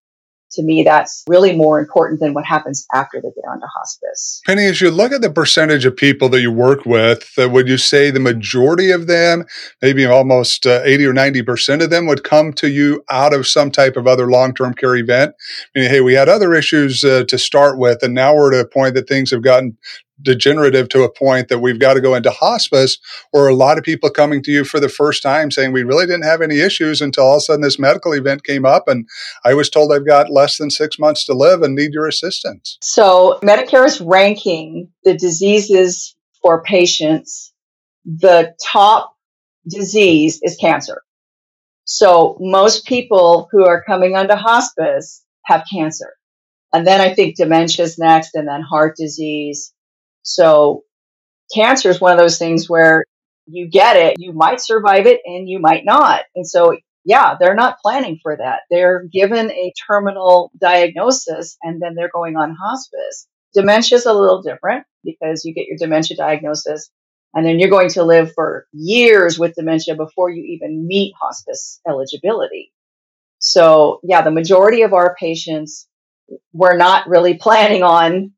To 0.52 0.62
me, 0.62 0.82
that's 0.82 1.24
really 1.28 1.54
more 1.54 1.78
important 1.78 2.20
than 2.20 2.32
what 2.32 2.46
happens 2.46 2.86
after 2.94 3.20
they 3.20 3.28
get 3.28 3.46
onto 3.46 3.66
hospice. 3.66 4.40
Penny, 4.46 4.64
as 4.64 4.80
you 4.80 4.90
look 4.90 5.12
at 5.12 5.20
the 5.20 5.30
percentage 5.30 5.84
of 5.84 5.94
people 5.94 6.30
that 6.30 6.40
you 6.40 6.50
work 6.50 6.86
with, 6.86 7.30
uh, 7.36 7.50
would 7.50 7.68
you 7.68 7.76
say 7.76 8.10
the 8.10 8.18
majority 8.18 8.90
of 8.90 9.08
them, 9.08 9.44
maybe 9.82 10.06
almost 10.06 10.66
uh, 10.66 10.80
80 10.84 11.04
or 11.04 11.12
90% 11.12 11.84
of 11.84 11.90
them, 11.90 12.06
would 12.06 12.24
come 12.24 12.54
to 12.54 12.70
you 12.70 13.04
out 13.10 13.34
of 13.34 13.46
some 13.46 13.70
type 13.70 13.98
of 13.98 14.06
other 14.06 14.30
long 14.30 14.54
term 14.54 14.72
care 14.72 14.96
event? 14.96 15.34
Meaning, 15.74 15.90
hey, 15.90 16.00
we 16.00 16.14
had 16.14 16.30
other 16.30 16.54
issues 16.54 17.04
uh, 17.04 17.24
to 17.28 17.36
start 17.36 17.76
with, 17.76 18.02
and 18.02 18.14
now 18.14 18.34
we're 18.34 18.54
at 18.54 18.64
a 18.64 18.68
point 18.68 18.94
that 18.94 19.06
things 19.06 19.30
have 19.32 19.42
gotten 19.42 19.76
degenerative 20.22 20.88
to 20.90 21.02
a 21.02 21.12
point 21.12 21.48
that 21.48 21.60
we've 21.60 21.78
got 21.78 21.94
to 21.94 22.00
go 22.00 22.14
into 22.14 22.30
hospice, 22.30 22.98
or 23.32 23.48
a 23.48 23.54
lot 23.54 23.78
of 23.78 23.84
people 23.84 24.10
coming 24.10 24.42
to 24.42 24.50
you 24.50 24.64
for 24.64 24.80
the 24.80 24.88
first 24.88 25.22
time 25.22 25.50
saying, 25.50 25.72
We 25.72 25.82
really 25.82 26.06
didn't 26.06 26.24
have 26.24 26.42
any 26.42 26.60
issues 26.60 27.00
until 27.00 27.24
all 27.24 27.34
of 27.34 27.38
a 27.38 27.40
sudden 27.40 27.62
this 27.62 27.78
medical 27.78 28.12
event 28.12 28.44
came 28.44 28.64
up, 28.64 28.88
and 28.88 29.08
I 29.44 29.54
was 29.54 29.70
told 29.70 29.92
I've 29.92 30.06
got 30.06 30.30
less 30.30 30.58
than 30.58 30.70
six 30.70 30.98
months 30.98 31.24
to 31.26 31.34
live 31.34 31.62
and 31.62 31.74
need 31.74 31.92
your 31.92 32.06
assistance. 32.06 32.78
So, 32.82 33.38
Medicare 33.42 33.86
is 33.86 34.00
ranking 34.00 34.90
the 35.04 35.14
diseases 35.14 36.14
for 36.42 36.62
patients. 36.62 37.52
The 38.04 38.54
top 38.64 39.16
disease 39.68 40.40
is 40.42 40.56
cancer. 40.56 41.02
So, 41.84 42.36
most 42.40 42.86
people 42.86 43.48
who 43.50 43.66
are 43.66 43.82
coming 43.82 44.16
onto 44.16 44.34
hospice 44.34 45.24
have 45.44 45.64
cancer. 45.72 46.14
And 46.70 46.86
then 46.86 47.00
I 47.00 47.14
think 47.14 47.36
dementia 47.36 47.86
is 47.86 47.98
next, 47.98 48.34
and 48.34 48.46
then 48.46 48.60
heart 48.60 48.94
disease 48.96 49.72
so 50.28 50.84
cancer 51.54 51.88
is 51.88 52.00
one 52.00 52.12
of 52.12 52.18
those 52.18 52.38
things 52.38 52.68
where 52.68 53.04
you 53.46 53.68
get 53.68 53.96
it, 53.96 54.16
you 54.18 54.32
might 54.32 54.60
survive 54.60 55.06
it 55.06 55.20
and 55.24 55.48
you 55.48 55.58
might 55.58 55.84
not. 55.84 56.24
And 56.34 56.46
so, 56.46 56.76
yeah, 57.04 57.36
they're 57.40 57.54
not 57.54 57.78
planning 57.80 58.18
for 58.22 58.36
that. 58.36 58.60
They're 58.70 59.04
given 59.04 59.50
a 59.50 59.72
terminal 59.86 60.50
diagnosis 60.60 61.56
and 61.62 61.80
then 61.80 61.94
they're 61.94 62.10
going 62.12 62.36
on 62.36 62.54
hospice. 62.54 63.26
Dementia 63.54 63.96
is 63.96 64.04
a 64.04 64.12
little 64.12 64.42
different 64.42 64.84
because 65.02 65.46
you 65.46 65.54
get 65.54 65.66
your 65.66 65.78
dementia 65.78 66.16
diagnosis 66.16 66.90
and 67.34 67.46
then 67.46 67.58
you're 67.58 67.70
going 67.70 67.88
to 67.90 68.04
live 68.04 68.32
for 68.34 68.66
years 68.72 69.38
with 69.38 69.54
dementia 69.54 69.94
before 69.94 70.28
you 70.28 70.42
even 70.42 70.86
meet 70.86 71.14
hospice 71.18 71.80
eligibility. 71.88 72.70
So 73.38 74.00
yeah, 74.02 74.20
the 74.20 74.30
majority 74.30 74.82
of 74.82 74.92
our 74.92 75.16
patients 75.18 75.88
were 76.52 76.76
not 76.76 77.08
really 77.08 77.34
planning 77.40 77.82
on 77.82 78.32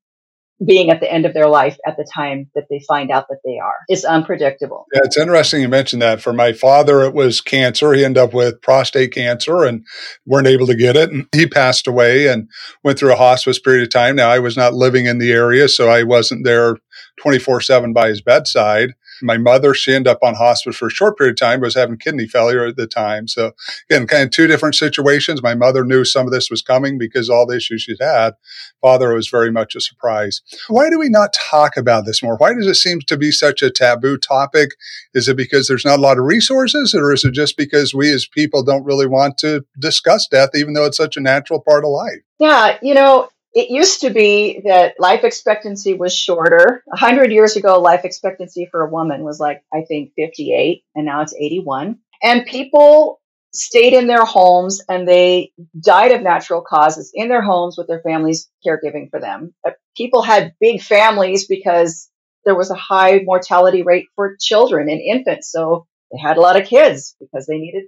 being 0.65 0.91
at 0.91 1.01
the 1.01 1.11
end 1.11 1.25
of 1.25 1.33
their 1.33 1.49
life 1.49 1.77
at 1.87 1.97
the 1.97 2.07
time 2.15 2.51
that 2.55 2.65
they 2.69 2.81
find 2.87 3.11
out 3.11 3.27
that 3.29 3.41
they 3.45 3.59
are. 3.59 3.77
It's 3.89 4.05
unpredictable. 4.05 4.87
Yeah, 4.93 5.01
it's 5.05 5.17
interesting 5.17 5.63
you 5.63 5.69
mentioned 5.69 6.03
that. 6.03 6.21
For 6.21 6.33
my 6.33 6.53
father, 6.53 7.03
it 7.03 7.15
was 7.15 7.41
cancer. 7.41 7.93
He 7.95 8.05
ended 8.05 8.23
up 8.23 8.35
with 8.35 8.61
prostate 8.61 9.15
cancer 9.15 9.65
and 9.65 9.87
weren't 10.27 10.47
able 10.47 10.67
to 10.67 10.75
get 10.75 10.97
it. 10.97 11.11
And 11.11 11.27
he 11.35 11.47
passed 11.47 11.87
away 11.87 12.29
and 12.29 12.49
went 12.85 12.99
through 12.99 13.13
a 13.13 13.17
hospice 13.17 13.59
period 13.59 13.85
of 13.85 13.91
time. 13.91 14.17
Now, 14.17 14.29
I 14.29 14.39
was 14.39 14.57
not 14.57 14.75
living 14.75 15.07
in 15.07 15.19
the 15.19 15.33
area, 15.33 15.69
so 15.69 15.89
I 15.89 16.03
wasn't 16.03 16.45
there 16.45 16.77
24 17.21 17.63
7 17.63 17.93
by 17.93 18.09
his 18.09 18.21
bedside. 18.21 18.95
My 19.23 19.39
mother, 19.39 19.75
she 19.75 19.93
ended 19.93 20.11
up 20.11 20.19
on 20.23 20.35
hospice 20.35 20.77
for 20.77 20.87
a 20.87 20.91
short 20.91 21.19
period 21.19 21.33
of 21.33 21.39
time, 21.39 21.61
was 21.61 21.75
having 21.75 21.99
kidney 21.99 22.27
failure 22.27 22.65
at 22.67 22.77
the 22.77 22.87
time. 22.87 23.29
So 23.29 23.53
again, 23.89 24.07
kind 24.07 24.25
of 24.25 24.31
two 24.31 24.47
different 24.47 24.75
situations. 24.75 25.43
My 25.43 25.55
mother 25.55 25.85
knew 25.85 26.05
some 26.05 26.27
of 26.27 26.33
this 26.33 26.51
was 26.51 26.63
coming 26.63 26.99
because 26.99 27.29
all 27.29 27.47
the 27.47 27.57
issues 27.57 27.83
she'd 27.83 28.01
had. 28.01 28.35
Father 28.81 29.15
was 29.15 29.29
very 29.29 29.51
much 29.51 29.75
a 29.75 29.81
surprise. 29.81 30.41
Why 30.69 30.91
do 30.91 30.99
we 30.99 31.09
not 31.09 31.33
talk 31.33 31.77
about 31.77 32.07
this 32.07 32.23
more? 32.23 32.37
Why 32.37 32.55
does 32.55 32.67
it 32.67 32.75
seem 32.75 33.01
to 33.07 33.17
be 33.17 33.31
such 33.31 33.63
a 33.63 33.71
taboo 33.71 34.17
topic? 34.17 34.71
Is 35.15 35.29
it 35.29 35.37
because 35.37 35.69
there's 35.69 35.85
not 35.85 35.99
a 35.99 36.03
lot 36.03 36.19
of 36.19 36.25
resources 36.25 36.95
or 36.95 37.13
is 37.13 37.25
it 37.25 37.33
just 37.33 37.57
because 37.57 37.95
we 37.95 38.13
as 38.13 38.27
people 38.27 38.63
don't 38.63 38.85
really 38.85 39.07
want 39.07 39.39
to 39.39 39.65
discuss 39.79 40.27
death, 40.27 40.51
even 40.55 40.75
though 40.75 40.85
it's 40.85 40.97
such 40.97 41.17
a 41.17 41.21
natural 41.21 41.61
part 41.61 41.85
of 41.85 41.91
life? 41.91 42.21
Yeah, 42.39 42.79
you 42.81 42.95
know, 42.95 43.29
it 43.53 43.71
used 43.71 44.03
to 44.03 44.11
be 44.11 44.63
that 44.65 44.95
life 44.99 45.25
expectancy 45.25 45.95
was 45.95 46.15
shorter. 46.15 46.85
A 46.93 46.97
hundred 46.97 47.33
years 47.33 47.57
ago, 47.57 47.81
life 47.81 48.05
expectancy 48.05 48.69
for 48.71 48.83
a 48.83 48.91
woman 48.91 49.25
was 49.25 49.41
like, 49.41 49.63
I 49.73 49.83
think 49.83 50.13
58, 50.17 50.85
and 50.95 51.05
now 51.07 51.23
it's 51.23 51.35
81. 51.35 51.99
And 52.23 52.47
people 52.47 53.21
stayed 53.53 53.93
in 53.93 54.07
their 54.07 54.25
homes 54.25 54.81
and 54.89 55.09
they 55.09 55.53
died 55.79 56.13
of 56.13 56.23
natural 56.23 56.63
causes 56.63 57.11
in 57.13 57.29
their 57.29 57.43
homes 57.43 57.77
with 57.77 57.89
their 57.89 58.01
families 58.01 58.49
caregiving 58.65 59.11
for 59.11 59.21
them. 59.21 59.53
Uh, 59.67 59.73
people 59.97 60.23
had 60.23 60.55
big 60.61 60.81
families 60.81 61.49
because 61.49 62.09
there 62.45 62.55
was 62.55 62.71
a 62.71 62.77
high 62.77 63.21
mortality 63.25 63.83
rate 63.83 64.07
for 64.15 64.37
children 64.41 64.89
and 64.89 65.01
infants. 65.01 65.51
So 65.51 65.87
they 66.13 66.19
had 66.19 66.37
a 66.37 66.41
lot 66.41 66.61
of 66.61 66.69
kids 66.69 67.17
because 67.19 67.47
they 67.47 67.59
needed 67.59 67.85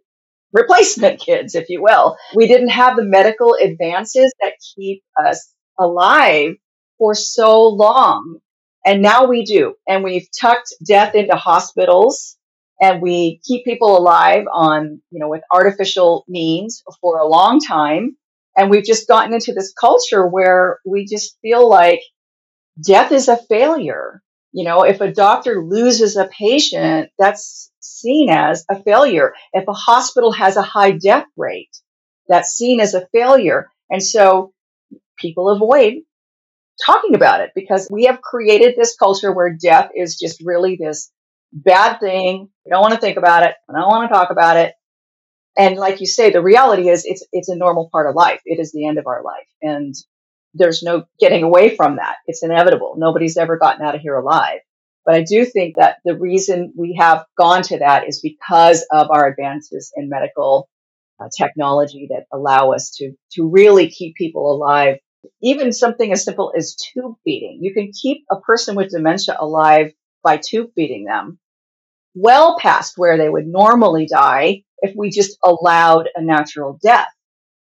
replacement 0.53 1.21
kids, 1.21 1.55
if 1.55 1.69
you 1.69 1.83
will. 1.83 2.17
We 2.35 2.47
didn't 2.47 2.69
have 2.69 2.97
the 2.97 3.05
medical 3.05 3.55
advances 3.61 4.33
that 4.41 4.55
keep 4.75 5.03
us 5.25 5.53
alive 5.79 6.55
for 6.99 7.15
so 7.15 7.69
long. 7.69 8.39
And 8.85 9.03
now 9.03 9.27
we 9.27 9.45
do. 9.45 9.75
And 9.89 10.05
we've 10.05 10.29
tucked 10.41 10.75
death 10.87 11.15
into 11.15 11.35
hospitals 11.35 12.37
and 12.81 13.01
we 13.01 13.41
keep 13.45 13.65
people 13.65 13.97
alive 13.97 14.45
on, 14.53 15.01
you 15.11 15.21
know, 15.21 15.29
with 15.29 15.43
artificial 15.53 16.25
means 16.29 16.83
for 17.01 17.19
a 17.19 17.29
long 17.29 17.61
time. 17.61 18.17
And 18.57 18.71
we've 18.71 18.85
just 18.85 19.09
gotten 19.09 19.33
into 19.33 19.53
this 19.55 19.73
culture 19.73 20.27
where 20.27 20.79
we 20.85 21.07
just 21.07 21.39
feel 21.41 21.69
like 21.69 22.01
death 22.85 23.13
is 23.13 23.29
a 23.29 23.37
failure. 23.37 24.21
You 24.53 24.65
know, 24.65 24.83
if 24.83 25.01
a 25.01 25.11
doctor 25.13 25.63
loses 25.63 26.17
a 26.17 26.27
patient, 26.27 27.11
that's 27.19 27.71
seen 27.81 28.29
as 28.31 28.65
a 28.71 28.83
failure. 28.83 29.33
If 29.53 29.67
a 29.67 29.73
hospital 29.73 30.33
has 30.33 30.57
a 30.57 30.63
high 30.63 30.93
death 30.93 31.27
rate, 31.37 31.75
that's 32.29 32.51
seen 32.51 32.81
as 32.81 32.95
a 32.95 33.07
failure. 33.13 33.71
And 33.91 34.03
so 34.03 34.53
people 35.19 35.49
avoid 35.49 35.95
talking 36.85 37.15
about 37.15 37.41
it 37.41 37.51
because 37.55 37.89
we 37.91 38.05
have 38.05 38.21
created 38.21 38.75
this 38.77 38.97
culture 38.97 39.33
where 39.33 39.57
death 39.57 39.91
is 39.95 40.19
just 40.19 40.43
really 40.45 40.77
this 40.77 41.11
bad 41.53 41.99
thing. 41.99 42.49
We 42.65 42.71
don't 42.71 42.83
want 42.83 42.95
to 42.95 43.01
think 43.01 43.17
about 43.17 43.45
it. 43.45 43.55
I 43.69 43.73
don't 43.73 43.89
want 43.89 44.11
to 44.11 44.15
talk 44.15 44.31
about 44.31 44.57
it. 44.57 44.75
And 45.57 45.77
like 45.77 46.01
you 46.01 46.07
say, 46.07 46.31
the 46.31 46.43
reality 46.43 46.89
is 46.89 47.05
it's, 47.05 47.25
it's 47.33 47.51
a 47.51 47.57
normal 47.57 47.89
part 47.93 48.09
of 48.09 48.15
life. 48.15 48.41
It 48.47 48.59
is 48.59 48.73
the 48.73 48.87
end 48.87 48.99
of 48.99 49.07
our 49.07 49.23
life. 49.23 49.47
And 49.61 49.95
there's 50.55 50.83
no 50.83 51.05
getting 51.19 51.43
away 51.43 51.77
from 51.77 51.97
that. 51.97 52.17
It's 52.27 52.43
inevitable. 52.43 52.95
Nobody's 52.97 53.37
ever 53.37 53.57
gotten 53.57 53.85
out 53.85 53.95
of 53.95 54.01
here 54.01 54.17
alive. 54.17 54.61
But 55.05 55.17
I 55.17 55.25
do 55.25 55.45
think 55.45 55.77
that 55.77 55.97
the 56.05 56.17
reason 56.17 56.73
we 56.77 56.97
have 57.01 57.25
gone 57.37 57.63
to 57.65 57.79
that 57.79 58.09
is 58.09 58.21
because 58.21 58.87
of 58.91 59.11
our 59.11 59.27
advances 59.27 59.93
in 59.97 60.09
medical 60.09 60.69
uh, 61.19 61.29
technology 61.37 62.09
that 62.11 62.27
allow 62.33 62.73
us 62.73 62.91
to, 62.99 63.13
to 63.33 63.49
really 63.49 63.91
keep 63.91 64.15
people 64.15 64.53
alive. 64.53 64.99
Even 65.43 65.73
something 65.73 66.13
as 66.13 66.25
simple 66.25 66.53
as 66.57 66.77
tube 66.77 67.15
feeding. 67.25 67.59
You 67.63 67.75
can 67.75 67.93
keep 67.93 68.25
a 68.31 68.41
person 68.41 68.77
with 68.77 68.91
dementia 68.91 69.37
alive 69.39 69.93
by 70.23 70.37
tube 70.37 70.71
feeding 70.75 71.05
them 71.05 71.39
well 72.15 72.59
past 72.59 72.95
where 72.97 73.17
they 73.17 73.29
would 73.29 73.47
normally 73.47 74.07
die 74.07 74.63
if 74.79 74.95
we 74.97 75.11
just 75.11 75.39
allowed 75.43 76.09
a 76.15 76.23
natural 76.23 76.79
death. 76.83 77.09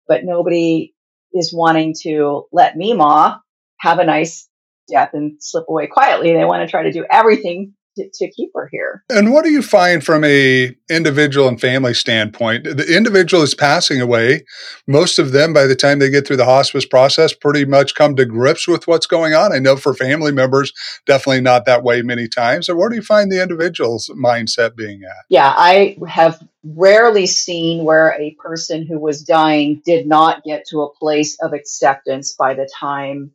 But 0.08 0.24
nobody 0.24 0.93
is 1.34 1.54
wanting 1.54 1.96
to 2.02 2.44
let 2.52 2.78
Mima 2.78 3.42
have 3.80 4.00
a 4.00 4.06
nice 4.06 4.48
death 4.90 5.12
and 5.14 5.38
slip 5.40 5.66
away 5.70 5.88
quietly. 5.88 6.34
They 6.34 6.46
want 6.46 6.66
to 6.66 6.72
try 6.72 6.84
to 6.84 6.92
do 6.92 7.06
everything 7.10 7.74
to, 7.96 8.10
to, 8.14 8.32
keep 8.32 8.52
her 8.56 8.68
here. 8.72 9.04
And 9.10 9.32
what 9.32 9.44
do 9.44 9.52
you 9.52 9.62
find 9.62 10.04
from 10.04 10.24
a 10.24 10.76
individual 10.90 11.48
and 11.48 11.60
family 11.60 11.94
standpoint? 11.94 12.64
The 12.64 12.96
individual 12.96 13.44
is 13.44 13.54
passing 13.54 14.02
away. 14.02 14.46
Most 14.88 15.20
of 15.20 15.32
them, 15.32 15.54
by 15.54 15.66
the 15.66 15.76
time 15.76 16.00
they 16.00 16.10
get 16.10 16.26
through 16.28 16.38
the 16.38 16.46
hospice 16.46 16.86
process, 16.86 17.34
pretty 17.34 17.66
much 17.66 17.96
come 17.96 18.16
to 18.16 18.26
grips 18.26 18.68
with 18.68 18.88
what's 18.88 19.08
going 19.08 19.34
on. 19.34 19.54
I 19.54 19.60
know 19.60 19.76
for 19.76 19.94
family 19.94 20.32
members, 20.32 20.74
definitely 21.06 21.42
not 21.42 21.66
that 21.66 21.84
way 21.84 22.02
many 22.02 22.28
times. 22.28 22.68
So 22.68 22.76
where 22.76 22.90
do 22.90 22.96
you 22.96 23.02
find 23.02 23.32
the 23.32 23.42
individual's 23.42 24.10
mindset 24.10 24.76
being 24.76 25.02
at? 25.04 25.26
Yeah, 25.30 25.54
I 25.56 25.98
have 26.08 26.42
rarely 26.64 27.28
seen 27.28 27.84
where 27.84 28.16
a 28.20 28.36
person 28.40 28.86
who 28.86 29.00
was 29.00 29.22
dying 29.22 29.82
did 29.86 30.08
not 30.08 30.44
get 30.44 30.66
to 30.68 30.82
a 30.82 30.94
place 30.94 31.38
of 31.42 31.54
acceptance 31.54 32.34
by 32.34 32.54
the 32.54 32.70
time 32.80 33.32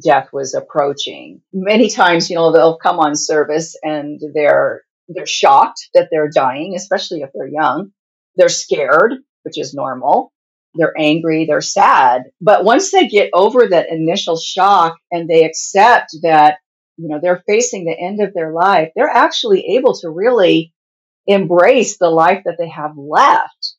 death 0.00 0.28
was 0.32 0.54
approaching. 0.54 1.42
Many 1.52 1.90
times, 1.90 2.30
you 2.30 2.36
know, 2.36 2.52
they'll 2.52 2.78
come 2.78 2.98
on 2.98 3.14
service 3.14 3.76
and 3.82 4.20
they're, 4.34 4.82
they're 5.08 5.26
shocked 5.26 5.88
that 5.94 6.08
they're 6.10 6.30
dying, 6.30 6.74
especially 6.76 7.20
if 7.20 7.30
they're 7.34 7.48
young. 7.48 7.92
They're 8.36 8.48
scared, 8.48 9.14
which 9.42 9.58
is 9.58 9.74
normal. 9.74 10.32
They're 10.74 10.94
angry. 10.98 11.44
They're 11.44 11.60
sad. 11.60 12.22
But 12.40 12.64
once 12.64 12.90
they 12.90 13.08
get 13.08 13.30
over 13.34 13.66
that 13.66 13.90
initial 13.90 14.38
shock 14.38 14.96
and 15.10 15.28
they 15.28 15.44
accept 15.44 16.16
that, 16.22 16.58
you 16.96 17.08
know, 17.08 17.18
they're 17.20 17.42
facing 17.46 17.84
the 17.84 17.98
end 17.98 18.22
of 18.22 18.32
their 18.32 18.52
life, 18.52 18.90
they're 18.96 19.08
actually 19.08 19.76
able 19.76 19.94
to 19.98 20.08
really 20.08 20.72
embrace 21.26 21.98
the 21.98 22.08
life 22.08 22.42
that 22.46 22.56
they 22.58 22.68
have 22.68 22.96
left. 22.96 23.74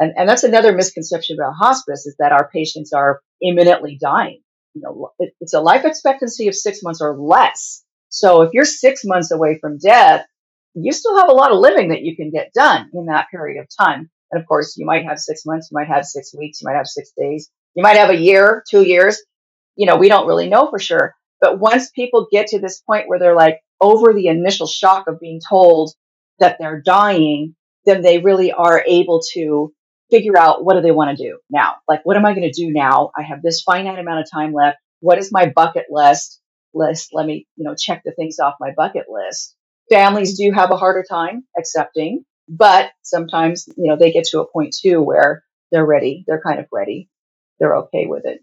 And, 0.00 0.14
and 0.16 0.28
that's 0.28 0.44
another 0.44 0.72
misconception 0.72 1.36
about 1.38 1.54
hospice 1.54 2.06
is 2.06 2.16
that 2.18 2.32
our 2.32 2.48
patients 2.48 2.92
are 2.92 3.20
imminently 3.42 3.98
dying 4.00 4.40
you 4.78 4.82
know, 4.82 5.10
it's 5.40 5.54
a 5.54 5.60
life 5.60 5.84
expectancy 5.84 6.48
of 6.48 6.54
six 6.54 6.82
months 6.82 7.00
or 7.00 7.16
less. 7.16 7.82
So 8.08 8.42
if 8.42 8.52
you're 8.52 8.64
six 8.64 9.02
months 9.04 9.30
away 9.30 9.58
from 9.60 9.78
death, 9.78 10.24
you 10.74 10.92
still 10.92 11.18
have 11.18 11.28
a 11.28 11.34
lot 11.34 11.50
of 11.50 11.58
living 11.58 11.88
that 11.88 12.02
you 12.02 12.14
can 12.14 12.30
get 12.30 12.52
done 12.54 12.88
in 12.94 13.06
that 13.06 13.26
period 13.30 13.60
of 13.60 13.68
time. 13.76 14.10
And 14.30 14.40
of 14.40 14.46
course, 14.46 14.76
you 14.76 14.86
might 14.86 15.04
have 15.04 15.18
six 15.18 15.44
months, 15.44 15.68
you 15.70 15.74
might 15.74 15.88
have 15.88 16.04
six 16.04 16.34
weeks, 16.34 16.60
you 16.60 16.66
might 16.66 16.76
have 16.76 16.86
six 16.86 17.12
days, 17.16 17.50
you 17.74 17.82
might 17.82 17.96
have 17.96 18.10
a 18.10 18.16
year, 18.16 18.62
two 18.70 18.82
years. 18.82 19.20
You 19.76 19.86
know, 19.86 19.96
we 19.96 20.08
don't 20.08 20.26
really 20.26 20.48
know 20.48 20.68
for 20.70 20.78
sure. 20.78 21.14
But 21.40 21.58
once 21.58 21.90
people 21.90 22.28
get 22.30 22.48
to 22.48 22.60
this 22.60 22.80
point 22.80 23.08
where 23.08 23.18
they're 23.18 23.36
like 23.36 23.60
over 23.80 24.12
the 24.12 24.26
initial 24.28 24.66
shock 24.66 25.06
of 25.08 25.20
being 25.20 25.40
told 25.48 25.92
that 26.40 26.56
they're 26.58 26.80
dying, 26.80 27.54
then 27.84 28.02
they 28.02 28.18
really 28.18 28.52
are 28.52 28.82
able 28.86 29.22
to 29.34 29.72
figure 30.10 30.38
out 30.38 30.64
what 30.64 30.74
do 30.74 30.80
they 30.80 30.90
want 30.90 31.16
to 31.16 31.22
do 31.22 31.38
now? 31.50 31.76
Like, 31.86 32.00
what 32.04 32.16
am 32.16 32.24
I 32.24 32.34
going 32.34 32.50
to 32.50 32.52
do 32.52 32.72
now? 32.72 33.10
I 33.16 33.22
have 33.22 33.42
this 33.42 33.62
finite 33.62 33.98
amount 33.98 34.20
of 34.20 34.30
time 34.30 34.52
left. 34.52 34.78
What 35.00 35.18
is 35.18 35.32
my 35.32 35.46
bucket 35.46 35.86
list? 35.90 36.40
List. 36.74 37.10
Let 37.12 37.26
me, 37.26 37.46
you 37.56 37.64
know, 37.64 37.74
check 37.74 38.02
the 38.04 38.12
things 38.12 38.38
off 38.38 38.54
my 38.60 38.72
bucket 38.76 39.06
list. 39.08 39.54
Families 39.90 40.38
do 40.38 40.50
have 40.52 40.70
a 40.70 40.76
harder 40.76 41.04
time 41.08 41.44
accepting, 41.58 42.24
but 42.48 42.90
sometimes, 43.02 43.66
you 43.76 43.88
know, 43.88 43.96
they 43.96 44.12
get 44.12 44.24
to 44.26 44.40
a 44.40 44.50
point 44.50 44.76
too 44.78 45.00
where 45.00 45.44
they're 45.72 45.86
ready. 45.86 46.24
They're 46.26 46.42
kind 46.42 46.60
of 46.60 46.66
ready. 46.72 47.08
They're 47.58 47.76
okay 47.76 48.06
with 48.06 48.26
it. 48.26 48.40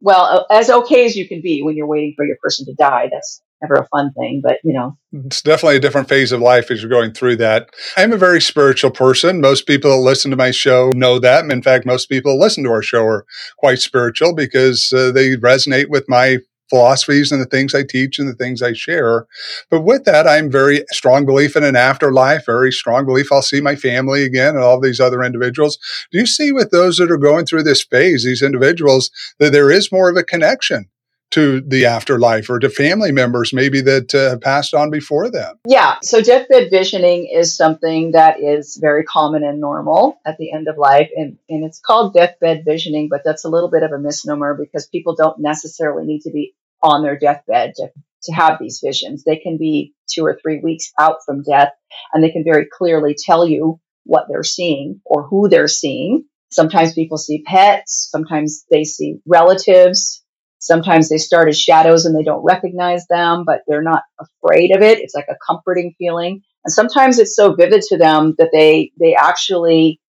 Well, 0.00 0.46
as 0.50 0.70
okay 0.70 1.06
as 1.06 1.16
you 1.16 1.26
can 1.26 1.40
be 1.42 1.62
when 1.62 1.76
you're 1.76 1.86
waiting 1.86 2.14
for 2.16 2.24
your 2.24 2.36
person 2.40 2.66
to 2.66 2.74
die. 2.74 3.08
That's 3.10 3.42
never 3.62 3.74
a 3.74 3.86
fun 3.88 4.12
thing, 4.12 4.40
but 4.42 4.58
you 4.64 4.72
know. 4.72 4.96
It's 5.12 5.42
definitely 5.42 5.76
a 5.76 5.80
different 5.80 6.08
phase 6.08 6.32
of 6.32 6.40
life 6.40 6.70
as 6.70 6.82
you're 6.82 6.90
going 6.90 7.12
through 7.12 7.36
that. 7.36 7.70
I'm 7.96 8.12
a 8.12 8.18
very 8.18 8.40
spiritual 8.40 8.90
person. 8.90 9.40
Most 9.40 9.66
people 9.66 9.90
that 9.90 10.02
listen 10.02 10.30
to 10.30 10.36
my 10.36 10.50
show 10.50 10.90
know 10.90 11.18
that. 11.18 11.42
And 11.42 11.52
in 11.52 11.62
fact, 11.62 11.86
most 11.86 12.06
people 12.06 12.32
that 12.32 12.44
listen 12.44 12.64
to 12.64 12.70
our 12.70 12.82
show 12.82 13.04
are 13.04 13.24
quite 13.58 13.78
spiritual 13.78 14.34
because 14.34 14.92
uh, 14.92 15.10
they 15.10 15.36
resonate 15.36 15.88
with 15.88 16.08
my 16.08 16.38
philosophies 16.68 17.30
and 17.30 17.40
the 17.40 17.46
things 17.46 17.74
I 17.74 17.84
teach 17.84 18.18
and 18.18 18.28
the 18.28 18.34
things 18.34 18.60
I 18.60 18.72
share. 18.72 19.26
But 19.70 19.82
with 19.82 20.04
that, 20.04 20.26
I'm 20.26 20.50
very 20.50 20.84
strong 20.90 21.24
belief 21.24 21.56
in 21.56 21.62
an 21.62 21.76
afterlife, 21.76 22.44
very 22.44 22.72
strong 22.72 23.06
belief 23.06 23.30
I'll 23.30 23.42
see 23.42 23.60
my 23.60 23.76
family 23.76 24.24
again 24.24 24.56
and 24.56 24.64
all 24.64 24.80
these 24.80 25.00
other 25.00 25.22
individuals. 25.22 25.78
Do 26.10 26.18
you 26.18 26.26
see 26.26 26.52
with 26.52 26.70
those 26.70 26.96
that 26.98 27.10
are 27.10 27.18
going 27.18 27.46
through 27.46 27.62
this 27.62 27.84
phase, 27.84 28.24
these 28.24 28.42
individuals, 28.42 29.10
that 29.38 29.52
there 29.52 29.70
is 29.70 29.92
more 29.92 30.10
of 30.10 30.16
a 30.16 30.24
connection 30.24 30.88
to 31.32 31.60
the 31.60 31.86
afterlife 31.86 32.48
or 32.48 32.58
to 32.58 32.70
family 32.70 33.12
members 33.12 33.52
maybe 33.52 33.80
that 33.80 34.14
uh, 34.14 34.30
have 34.30 34.40
passed 34.40 34.74
on 34.74 34.90
before 34.90 35.28
them. 35.28 35.58
Yeah, 35.66 35.96
so 36.02 36.20
deathbed 36.20 36.70
visioning 36.70 37.28
is 37.32 37.56
something 37.56 38.12
that 38.12 38.40
is 38.40 38.78
very 38.80 39.04
common 39.04 39.42
and 39.42 39.60
normal 39.60 40.20
at 40.24 40.38
the 40.38 40.52
end 40.52 40.68
of 40.68 40.78
life 40.78 41.10
and 41.16 41.38
and 41.48 41.64
it's 41.64 41.80
called 41.80 42.14
deathbed 42.14 42.64
visioning, 42.64 43.08
but 43.10 43.22
that's 43.24 43.44
a 43.44 43.48
little 43.48 43.70
bit 43.70 43.82
of 43.82 43.92
a 43.92 43.98
misnomer 43.98 44.54
because 44.54 44.86
people 44.86 45.14
don't 45.16 45.40
necessarily 45.40 46.06
need 46.06 46.22
to 46.22 46.30
be 46.30 46.54
on 46.82 47.02
their 47.02 47.18
deathbed 47.18 47.74
to 47.76 47.88
to 48.22 48.32
have 48.32 48.58
these 48.60 48.80
visions. 48.82 49.22
They 49.22 49.36
can 49.36 49.56
be 49.56 49.94
2 50.10 50.24
or 50.24 50.38
3 50.40 50.60
weeks 50.60 50.92
out 50.98 51.18
from 51.24 51.42
death 51.42 51.72
and 52.12 52.22
they 52.22 52.30
can 52.30 52.44
very 52.44 52.66
clearly 52.66 53.16
tell 53.18 53.46
you 53.46 53.80
what 54.04 54.26
they're 54.28 54.42
seeing 54.42 55.00
or 55.04 55.24
who 55.24 55.48
they're 55.48 55.68
seeing. 55.68 56.24
Sometimes 56.50 56.94
people 56.94 57.18
see 57.18 57.42
pets, 57.42 58.08
sometimes 58.10 58.64
they 58.70 58.84
see 58.84 59.18
relatives, 59.26 60.22
Sometimes 60.66 61.08
they 61.08 61.18
start 61.18 61.48
as 61.48 61.60
shadows 61.60 62.06
and 62.06 62.16
they 62.16 62.24
don't 62.24 62.44
recognize 62.44 63.06
them, 63.06 63.44
but 63.46 63.62
they're 63.66 63.82
not 63.82 64.02
afraid 64.20 64.74
of 64.74 64.82
it. 64.82 64.98
It's 64.98 65.14
like 65.14 65.28
a 65.30 65.36
comforting 65.46 65.94
feeling. 65.98 66.42
And 66.64 66.72
sometimes 66.72 67.18
it's 67.18 67.36
so 67.36 67.54
vivid 67.54 67.82
to 67.88 67.98
them 67.98 68.34
that 68.38 68.50
they, 68.52 68.92
they 68.98 69.14
actually 69.14 70.00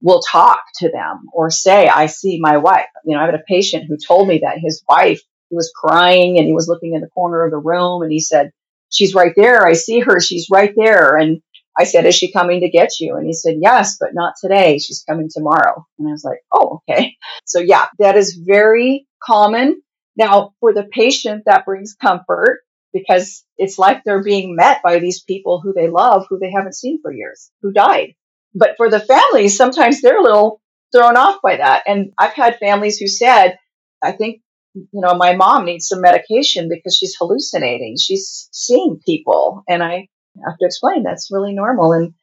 will 0.00 0.20
talk 0.20 0.60
to 0.76 0.90
them 0.90 1.26
or 1.32 1.50
say, 1.50 1.88
I 1.88 2.06
see 2.06 2.38
my 2.40 2.58
wife. 2.58 2.86
You 3.04 3.16
know, 3.16 3.22
I 3.22 3.26
had 3.26 3.34
a 3.34 3.42
patient 3.48 3.86
who 3.88 3.96
told 3.96 4.28
me 4.28 4.40
that 4.44 4.58
his 4.58 4.84
wife, 4.88 5.20
was 5.54 5.72
crying 5.74 6.36
and 6.38 6.46
he 6.46 6.52
was 6.52 6.68
looking 6.68 6.94
in 6.94 7.00
the 7.00 7.08
corner 7.08 7.44
of 7.44 7.50
the 7.50 7.56
room 7.58 8.02
and 8.02 8.12
he 8.12 8.20
said, 8.20 8.50
she's 8.90 9.14
right 9.14 9.32
there. 9.36 9.66
I 9.66 9.74
see 9.74 10.00
her. 10.00 10.20
She's 10.20 10.48
right 10.50 10.72
there. 10.76 11.16
And 11.16 11.40
I 11.78 11.84
said, 11.84 12.06
is 12.06 12.14
she 12.14 12.32
coming 12.32 12.60
to 12.60 12.68
get 12.68 13.00
you? 13.00 13.16
And 13.16 13.26
he 13.26 13.32
said, 13.32 13.56
yes, 13.60 13.96
but 13.98 14.14
not 14.14 14.34
today. 14.40 14.78
She's 14.78 15.04
coming 15.08 15.28
tomorrow. 15.32 15.86
And 15.98 16.08
I 16.08 16.12
was 16.12 16.24
like, 16.24 16.40
oh, 16.52 16.82
okay. 16.88 17.14
So 17.46 17.60
yeah, 17.60 17.86
that 17.98 18.16
is 18.16 18.34
very 18.34 19.06
common. 19.22 19.80
Now, 20.16 20.54
for 20.60 20.72
the 20.72 20.84
patient, 20.84 21.44
that 21.46 21.64
brings 21.64 21.94
comfort 21.94 22.62
because 22.92 23.44
it's 23.58 23.78
like 23.78 24.04
they're 24.04 24.22
being 24.22 24.54
met 24.54 24.82
by 24.82 24.98
these 25.00 25.22
people 25.22 25.60
who 25.60 25.72
they 25.72 25.88
love, 25.88 26.26
who 26.28 26.38
they 26.38 26.50
haven't 26.52 26.76
seen 26.76 27.00
for 27.02 27.12
years, 27.12 27.50
who 27.62 27.72
died. 27.72 28.14
But 28.54 28.76
for 28.76 28.88
the 28.88 29.00
families, 29.00 29.56
sometimes 29.56 30.00
they're 30.00 30.20
a 30.20 30.22
little 30.22 30.60
thrown 30.94 31.16
off 31.16 31.40
by 31.42 31.56
that. 31.56 31.82
And 31.86 32.12
I've 32.16 32.34
had 32.34 32.58
families 32.58 32.98
who 32.98 33.08
said, 33.08 33.58
I 34.00 34.12
think, 34.12 34.42
you 34.74 34.88
know, 34.92 35.14
my 35.14 35.34
mom 35.34 35.64
needs 35.64 35.88
some 35.88 36.00
medication 36.00 36.68
because 36.68 36.96
she's 36.96 37.16
hallucinating. 37.18 37.96
She's 37.98 38.48
seeing 38.52 39.00
people. 39.04 39.64
And 39.68 39.82
I 39.82 40.08
have 40.46 40.58
to 40.58 40.66
explain 40.66 41.02
that's 41.02 41.30
really 41.32 41.52
normal. 41.52 41.92
And, 41.92 42.14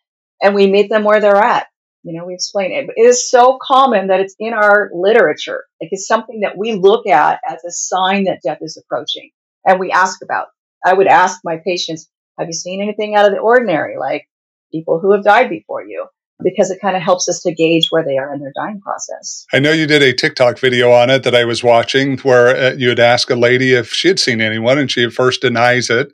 and 0.42 0.56
we 0.56 0.68
meet 0.72 0.90
them 0.90 1.04
where 1.04 1.20
they're 1.20 1.36
at. 1.36 1.68
You 2.04 2.18
know, 2.18 2.26
we 2.26 2.34
explain 2.34 2.72
it. 2.72 2.90
It 2.96 3.02
is 3.02 3.30
so 3.30 3.60
common 3.62 4.08
that 4.08 4.22
it's 4.22 4.36
in 4.40 4.54
our 4.54 4.90
literature. 4.94 5.66
Like 5.80 5.90
it's 5.92 6.08
something 6.08 6.42
that 6.42 6.58
we 6.58 6.74
look 6.74 7.06
at 7.08 7.40
as 7.48 7.64
a 7.64 7.72
sign 7.72 8.24
that 8.24 8.42
death 8.44 8.60
is 8.62 8.78
approaching. 8.78 9.30
And 9.66 9.80
we 9.80 9.92
ask 9.92 10.24
about. 10.24 10.48
I 10.84 10.94
would 10.94 11.08
ask 11.08 11.42
my 11.44 11.62
patients, 11.64 12.10
have 12.40 12.48
you 12.48 12.54
seen 12.54 12.82
anything 12.82 13.16
out 13.16 13.28
of 13.28 13.34
the 13.34 13.38
ordinary? 13.38 13.98
Like 14.00 14.28
people 14.72 15.00
who 15.00 15.14
have 15.14 15.24
died 15.24 15.50
before 15.50 15.84
you? 15.84 16.08
Because 16.44 16.72
it 16.72 16.80
kind 16.82 16.96
of 16.96 17.02
helps 17.02 17.28
us 17.30 17.42
to 17.42 17.54
gauge 17.54 17.88
where 17.90 18.04
they 18.04 18.18
are 18.18 18.34
in 18.34 18.40
their 18.40 18.54
dying 18.56 18.82
process. 18.82 19.46
I 19.54 19.60
know 19.60 19.72
you 19.72 19.88
did 19.88 20.02
a 20.02 20.14
TikTok 20.14 20.60
video 20.60 20.92
on 20.92 21.10
it 21.10 21.24
that 21.24 21.36
I 21.36 21.46
was 21.46 21.64
watching 21.64 22.18
where 22.20 22.56
uh, 22.56 22.76
you 22.76 22.90
had 22.90 23.00
asked 23.00 23.30
a 23.30 23.36
lady 23.36 23.74
if 23.74 23.92
she 23.92 24.08
had 24.08 24.20
seen 24.20 24.42
anyone 24.42 24.78
and 24.78 24.90
she 24.90 25.10
first 25.10 25.42
denies 25.42 25.90
it. 25.90 26.14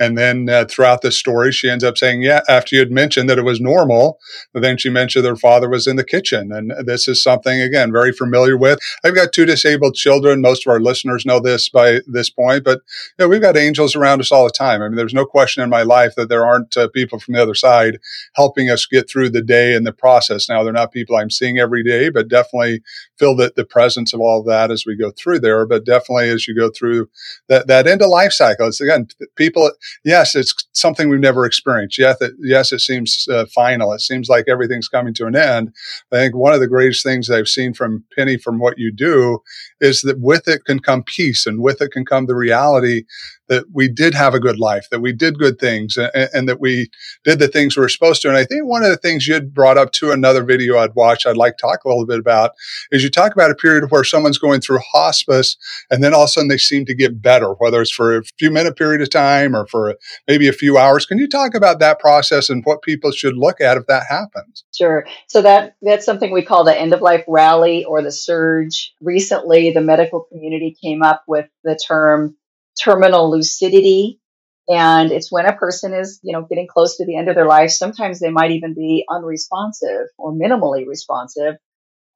And 0.00 0.16
then 0.16 0.48
uh, 0.48 0.64
throughout 0.68 1.02
the 1.02 1.12
story, 1.12 1.52
she 1.52 1.68
ends 1.68 1.84
up 1.84 1.98
saying, 1.98 2.22
yeah, 2.22 2.40
after 2.48 2.76
you 2.76 2.80
had 2.80 2.90
mentioned 2.90 3.28
that 3.28 3.38
it 3.38 3.44
was 3.44 3.60
normal, 3.60 4.18
but 4.52 4.62
then 4.62 4.76
she 4.76 4.88
mentioned 4.88 5.26
her 5.26 5.36
father 5.36 5.68
was 5.68 5.86
in 5.86 5.96
the 5.96 6.04
kitchen. 6.04 6.52
And 6.52 6.72
this 6.86 7.08
is 7.08 7.22
something, 7.22 7.60
again, 7.60 7.92
very 7.92 8.12
familiar 8.12 8.56
with. 8.56 8.78
I've 9.04 9.14
got 9.14 9.32
two 9.32 9.44
disabled 9.44 9.94
children. 9.94 10.40
Most 10.40 10.66
of 10.66 10.70
our 10.70 10.80
listeners 10.80 11.26
know 11.26 11.40
this 11.40 11.68
by 11.68 12.00
this 12.06 12.30
point, 12.30 12.64
but 12.64 12.80
you 13.18 13.24
know, 13.24 13.28
we've 13.28 13.42
got 13.42 13.56
angels 13.56 13.96
around 13.96 14.20
us 14.20 14.32
all 14.32 14.44
the 14.44 14.50
time. 14.50 14.82
I 14.82 14.88
mean, 14.88 14.96
there's 14.96 15.14
no 15.14 15.26
question 15.26 15.62
in 15.62 15.70
my 15.70 15.82
life 15.82 16.14
that 16.16 16.28
there 16.28 16.46
aren't 16.46 16.76
uh, 16.76 16.88
people 16.88 17.18
from 17.18 17.34
the 17.34 17.42
other 17.42 17.54
side 17.54 17.98
helping 18.34 18.70
us 18.70 18.86
get 18.86 19.08
through 19.08 19.30
the 19.30 19.42
day 19.42 19.67
in 19.74 19.84
the 19.84 19.92
process. 19.92 20.48
Now, 20.48 20.62
they're 20.62 20.72
not 20.72 20.92
people 20.92 21.16
I'm 21.16 21.30
seeing 21.30 21.58
every 21.58 21.82
day, 21.82 22.10
but 22.10 22.28
definitely 22.28 22.82
feel 23.18 23.34
that 23.36 23.56
the 23.56 23.64
presence 23.64 24.12
of 24.12 24.20
all 24.20 24.40
of 24.40 24.46
that 24.46 24.70
as 24.70 24.84
we 24.86 24.96
go 24.96 25.10
through 25.10 25.40
there. 25.40 25.66
But 25.66 25.84
definitely 25.84 26.30
as 26.30 26.46
you 26.46 26.54
go 26.54 26.70
through 26.70 27.08
that, 27.48 27.66
that 27.66 27.86
end 27.86 28.02
of 28.02 28.08
life 28.08 28.32
cycle, 28.32 28.66
it's 28.66 28.80
again, 28.80 29.08
people, 29.36 29.70
yes, 30.04 30.34
it's 30.34 30.54
something 30.72 31.08
we've 31.08 31.20
never 31.20 31.44
experienced. 31.44 31.98
Yes, 31.98 32.20
it, 32.20 32.32
yes, 32.40 32.72
it 32.72 32.80
seems 32.80 33.26
uh, 33.28 33.46
final. 33.46 33.92
It 33.92 34.00
seems 34.00 34.28
like 34.28 34.46
everything's 34.48 34.88
coming 34.88 35.14
to 35.14 35.26
an 35.26 35.36
end. 35.36 35.72
I 36.12 36.16
think 36.16 36.36
one 36.36 36.54
of 36.54 36.60
the 36.60 36.68
greatest 36.68 37.02
things 37.02 37.30
I've 37.30 37.48
seen 37.48 37.74
from 37.74 38.04
Penny 38.16 38.36
from 38.36 38.58
what 38.58 38.78
you 38.78 38.92
do 38.92 39.40
is 39.80 40.02
that 40.02 40.20
with 40.20 40.48
it 40.48 40.64
can 40.64 40.80
come 40.80 41.02
peace 41.02 41.46
and 41.46 41.60
with 41.60 41.80
it 41.80 41.92
can 41.92 42.04
come 42.04 42.26
the 42.26 42.34
reality 42.34 43.04
that 43.48 43.64
we 43.72 43.88
did 43.88 44.14
have 44.14 44.34
a 44.34 44.40
good 44.40 44.58
life, 44.58 44.88
that 44.90 45.00
we 45.00 45.12
did 45.12 45.38
good 45.38 45.58
things, 45.58 45.96
and, 45.96 46.10
and, 46.32 46.48
that 46.48 46.60
we 46.60 46.90
did 47.24 47.38
the 47.38 47.48
things 47.48 47.76
we 47.76 47.80
were 47.80 47.88
supposed 47.88 48.22
to. 48.22 48.28
And 48.28 48.36
I 48.36 48.44
think 48.44 48.64
one 48.64 48.82
of 48.82 48.90
the 48.90 48.96
things 48.96 49.26
you 49.26 49.34
had 49.34 49.52
brought 49.52 49.78
up 49.78 49.92
to 49.92 50.12
another 50.12 50.44
video 50.44 50.78
I'd 50.78 50.94
watched, 50.94 51.26
I'd 51.26 51.36
like 51.36 51.56
to 51.56 51.62
talk 51.62 51.84
a 51.84 51.88
little 51.88 52.06
bit 52.06 52.18
about, 52.18 52.52
is 52.90 53.02
you 53.02 53.10
talk 53.10 53.32
about 53.32 53.50
a 53.50 53.54
period 53.54 53.90
where 53.90 54.04
someone's 54.04 54.38
going 54.38 54.60
through 54.60 54.80
hospice, 54.92 55.56
and 55.90 56.02
then 56.02 56.14
all 56.14 56.22
of 56.22 56.28
a 56.28 56.28
sudden 56.28 56.48
they 56.48 56.58
seem 56.58 56.84
to 56.86 56.94
get 56.94 57.20
better, 57.20 57.52
whether 57.54 57.80
it's 57.80 57.90
for 57.90 58.16
a 58.16 58.24
few 58.38 58.50
minute 58.50 58.76
period 58.76 59.02
of 59.02 59.10
time 59.10 59.54
or 59.54 59.66
for 59.66 59.96
maybe 60.26 60.48
a 60.48 60.52
few 60.52 60.78
hours. 60.78 61.06
Can 61.06 61.18
you 61.18 61.28
talk 61.28 61.54
about 61.54 61.80
that 61.80 61.98
process 61.98 62.50
and 62.50 62.64
what 62.64 62.82
people 62.82 63.10
should 63.10 63.36
look 63.36 63.60
at 63.60 63.76
if 63.76 63.86
that 63.86 64.04
happens? 64.08 64.64
Sure. 64.74 65.06
So 65.26 65.42
that 65.42 65.76
that's 65.82 66.06
something 66.06 66.30
we 66.30 66.44
call 66.44 66.64
the 66.64 66.78
end 66.78 66.92
of 66.92 67.02
life 67.02 67.24
rally 67.26 67.84
or 67.84 68.02
the 68.02 68.12
surge. 68.12 68.94
Recently, 69.00 69.72
the 69.72 69.80
medical 69.80 70.20
community 70.20 70.76
came 70.80 71.02
up 71.02 71.24
with 71.26 71.48
the 71.64 71.76
term 71.76 72.36
terminal 72.82 73.30
lucidity. 73.30 74.20
And 74.68 75.10
it's 75.10 75.32
when 75.32 75.46
a 75.46 75.56
person 75.56 75.94
is, 75.94 76.20
you 76.22 76.32
know, 76.32 76.42
getting 76.42 76.66
close 76.66 76.98
to 76.98 77.06
the 77.06 77.16
end 77.16 77.28
of 77.28 77.34
their 77.34 77.46
life. 77.46 77.70
Sometimes 77.70 78.20
they 78.20 78.30
might 78.30 78.50
even 78.50 78.74
be 78.74 79.04
unresponsive 79.08 80.06
or 80.18 80.32
minimally 80.32 80.86
responsive 80.86 81.56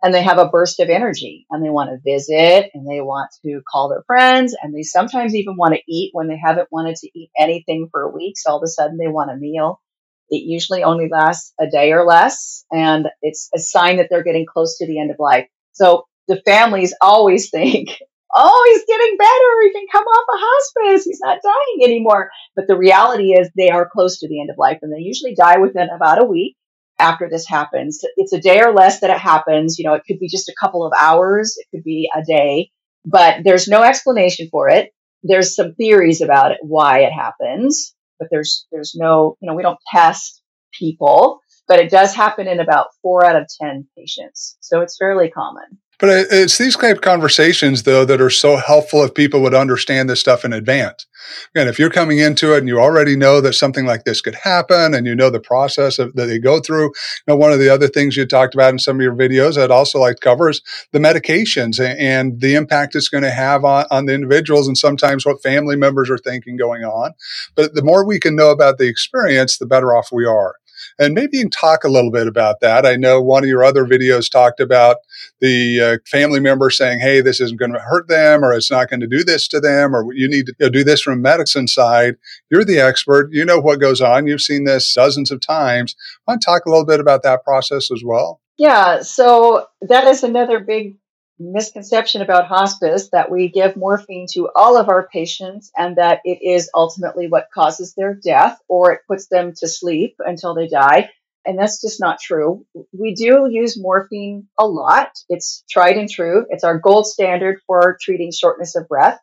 and 0.03 0.13
they 0.13 0.23
have 0.23 0.39
a 0.39 0.49
burst 0.49 0.81
of 0.81 0.91
energy 0.91 1.47
and 1.51 1.65
they 1.65 1.71
want 1.71 1.91
to 1.91 1.99
visit 2.05 2.71
and 2.75 2.87
they 2.87 3.01
want 3.01 3.31
to 3.45 3.63
call 3.71 3.89
their 3.89 4.03
friends 4.07 4.55
and 4.61 4.75
they 4.75 4.83
sometimes 4.83 5.35
even 5.35 5.57
want 5.57 5.75
to 5.75 5.81
eat 5.89 6.11
when 6.13 6.29
they 6.29 6.37
haven't 6.37 6.69
wanted 6.73 6.97
to 6.97 7.09
eat 7.15 7.31
anything 7.39 7.89
for 7.91 8.13
weeks. 8.13 8.45
All 8.45 8.57
of 8.57 8.65
a 8.65 8.69
sudden 8.69 8.99
they 8.99 9.09
want 9.09 9.31
a 9.31 9.37
meal. 9.37 9.81
It 10.29 10.43
usually 10.45 10.83
only 10.83 11.09
lasts 11.09 11.53
a 11.61 11.69
day 11.69 11.93
or 11.93 12.05
less 12.05 12.65
and 12.73 13.07
it's 13.23 13.49
a 13.55 13.59
sign 13.59 13.99
that 13.99 14.09
they're 14.11 14.25
getting 14.25 14.47
close 14.47 14.79
to 14.79 14.87
the 14.87 14.99
end 14.99 15.11
of 15.11 15.19
life. 15.19 15.47
So 15.73 16.07
the 16.27 16.43
families 16.45 16.95
always 17.01 17.51
think 17.51 17.91
oh, 18.35 18.73
he's 18.73 18.85
getting 18.87 19.17
better. 19.17 19.63
He 19.63 19.73
can 19.73 19.87
come 19.91 20.05
off 20.05 20.25
a 20.29 20.39
hospice. 20.39 21.05
He's 21.05 21.21
not 21.23 21.39
dying 21.43 21.91
anymore. 21.91 22.31
But 22.57 22.67
the 22.67 22.77
reality 22.77 23.33
is 23.33 23.51
they 23.57 23.71
are 23.71 23.89
close 23.91 24.19
to 24.21 24.29
the 24.29 24.41
end 24.41 24.51
of 24.51 24.59
life 24.59 24.79
and 24.83 24.93
they 24.93 25.01
usually 25.01 25.35
die 25.35 25.59
within 25.59 25.89
about 25.95 26.23
a 26.23 26.27
week 26.27 26.57
after 26.99 27.29
this 27.29 27.47
happens. 27.47 28.01
It's 28.17 28.33
a 28.33 28.41
day 28.41 28.61
or 28.61 28.73
less 28.73 29.01
that 29.01 29.11
it 29.11 29.19
happens. 29.19 29.79
You 29.79 29.87
know, 29.87 29.95
it 29.95 30.05
could 30.07 30.19
be 30.19 30.29
just 30.29 30.49
a 30.49 30.55
couple 30.61 30.87
of 30.87 30.93
hours. 30.99 31.57
It 31.59 31.67
could 31.71 31.85
be 31.85 32.09
a 32.15 32.23
day, 32.23 32.71
but 33.05 33.45
there's 33.45 33.69
no 33.69 33.83
explanation 33.83 34.49
for 34.51 34.69
it. 34.69 34.93
There's 35.23 35.55
some 35.55 35.75
theories 35.75 36.21
about 36.21 36.53
it, 36.53 36.59
why 36.63 37.01
it 37.01 37.13
happens, 37.13 37.95
but 38.19 38.29
there's, 38.31 38.67
there's 38.73 38.95
no, 38.97 39.37
you 39.41 39.49
know, 39.49 39.55
we 39.55 39.63
don't 39.63 39.79
test 39.93 40.43
people, 40.73 41.41
but 41.69 41.79
it 41.79 41.91
does 41.91 42.15
happen 42.15 42.49
in 42.49 42.59
about 42.59 42.89
four 43.03 43.25
out 43.25 43.37
of 43.37 43.47
10 43.61 43.87
patients. 43.97 44.57
So 44.61 44.81
it's 44.81 44.97
fairly 44.97 45.31
common. 45.31 45.79
But 46.03 46.27
it's 46.33 46.59
these 46.59 46.75
kind 46.75 46.93
of 46.93 47.01
conversations, 47.01 47.85
though, 47.85 48.05
that 48.05 48.21
are 48.21 48.29
so 48.29 48.57
helpful 48.57 49.05
if 49.05 49.15
people 49.15 49.41
would 49.43 49.55
understand 49.55 50.11
this 50.11 50.19
stuff 50.19 50.45
in 50.45 50.53
advance. 50.53 51.07
Again, 51.55 51.69
if 51.69 51.79
you're 51.79 51.91
coming 51.91 52.19
into 52.19 52.55
it 52.55 52.59
and 52.59 52.67
you 52.67 52.81
already 52.81 53.15
know 53.15 53.41
that 53.41 53.53
something 53.53 53.87
like 53.87 54.03
this 54.03 54.21
could 54.21 54.35
happen 54.35 54.95
and 54.95 55.07
you 55.07 55.15
know 55.15 55.31
the 55.31 55.39
process 55.39 56.01
of, 56.01 56.13
that 56.15 56.27
they 56.27 56.41
go 56.41 56.59
through, 56.59 56.87
you 56.87 56.93
know, 57.29 57.37
one 57.37 57.53
of 57.53 57.61
the 57.61 57.69
other 57.69 57.87
things 57.87 58.17
you 58.17 58.27
talked 58.27 58.53
about 58.53 58.73
in 58.73 58.81
some 58.81 58.97
of 58.97 59.03
your 59.03 59.15
videos 59.15 59.57
I'd 59.57 59.71
also 59.71 60.01
like 60.01 60.17
to 60.17 60.21
cover 60.23 60.51
is 60.51 60.61
the 60.91 60.99
medications 60.99 61.79
and 61.79 62.41
the 62.41 62.57
impact 62.57 62.97
it's 62.97 63.09
going 63.09 63.23
to 63.23 63.31
have 63.31 63.65
on, 63.65 63.87
on 63.93 64.07
the 64.07 64.15
individuals 64.15 64.67
and 64.67 64.77
sometimes 64.77 65.25
what 65.25 65.41
family 65.41 65.77
members 65.77 66.11
are 66.11 66.19
thinking 66.19 66.57
going 66.57 66.83
on. 66.83 67.13
But 67.55 67.75
the 67.75 67.85
more 67.85 68.05
we 68.05 68.19
can 68.19 68.35
know 68.35 68.51
about 68.51 68.79
the 68.79 68.89
experience, 68.89 69.57
the 69.57 69.67
better 69.67 69.95
off 69.95 70.09
we 70.11 70.27
are. 70.27 70.57
And 70.99 71.15
maybe 71.15 71.39
you 71.39 71.45
can 71.45 71.51
talk 71.51 71.85
a 71.85 71.89
little 71.89 72.11
bit 72.11 72.27
about 72.27 72.61
that. 72.61 72.87
I 72.87 72.97
know 72.97 73.21
one 73.21 73.43
of 73.43 73.49
your 73.49 73.65
other 73.65 73.85
videos 73.85 74.31
talked 74.31 74.61
about 74.61 74.99
the 75.41 75.81
uh, 75.81 75.99
family 76.07 76.41
member 76.41 76.71
saying, 76.71 77.01
hey, 77.01 77.21
this 77.21 77.41
isn't 77.41 77.59
going 77.59 77.73
to 77.73 77.81
hurt 77.81 78.09
them 78.09 78.45
or 78.45 78.53
it's 78.53 78.71
not 78.71 78.89
going 78.89 79.01
to 79.01 79.07
do 79.07 79.25
this 79.25 79.49
to 79.49 79.61
them 79.61 79.95
or 79.95 80.13
you 80.13 80.29
need 80.29 80.47
to 80.47 80.55
you 80.59 80.67
know, 80.67 80.71
do 80.71 80.85
this 80.85 81.03
from 81.03 81.23
medicine 81.23 81.69
side. 81.69 82.17
You're 82.51 82.65
the 82.65 82.81
expert. 82.81 83.31
You 83.33 83.45
know 83.45 83.59
what 83.59 83.81
goes 83.81 84.01
on. 84.01 84.27
You've 84.27 84.43
seen 84.43 84.65
this 84.65 84.93
dozens 84.95 85.31
of 85.31 85.41
times. 85.41 85.95
I 86.27 86.33
want 86.33 86.43
to 86.43 86.47
talk 86.47 86.67
a 86.67 86.71
little 86.71 86.87
bit 86.87 87.01
about 87.01 87.23
that 87.23 87.45
process 87.45 87.91
as 87.91 88.03
well? 88.05 88.41
Yeah, 88.59 89.01
so 89.01 89.67
that 89.81 90.07
is 90.07 90.23
another 90.23 90.61
big 90.61 90.97
misconception 91.39 92.23
about 92.23 92.47
hospice 92.47 93.09
that 93.11 93.31
we 93.31 93.49
give 93.49 93.77
morphine 93.77 94.27
to 94.33 94.49
all 94.55 94.77
of 94.77 94.89
our 94.89 95.09
patients 95.09 95.71
and 95.77 95.97
that 95.97 96.21
it 96.25 96.39
is 96.43 96.71
ultimately 96.75 97.29
what 97.29 97.49
causes 97.53 97.95
their 97.95 98.15
death 98.15 98.59
or 98.69 98.93
it 98.93 99.01
puts 99.09 99.29
them 99.29 99.53
to 99.59 99.69
sleep 99.69 100.17
until 100.21 100.55
they 100.55 100.69
die. 100.69 101.11
And 101.45 101.59
that's 101.59 101.81
just 101.81 102.01
not 102.01 102.21
true. 102.21 102.65
We 102.93 103.15
do 103.15 103.49
use 103.51 103.81
morphine 103.81 104.47
a 104.59 104.67
lot. 104.67 105.11
It's 105.29 105.65
tried 105.69 105.97
and 105.97 106.09
true. 106.09 106.47
It's 106.51 106.65
our 106.65 106.79
gold 106.79 107.07
standard 107.07 107.61
for 107.67 107.99
treating 108.01 108.31
shortness 108.31 108.77
of 108.77 108.87
breath. 108.87 109.19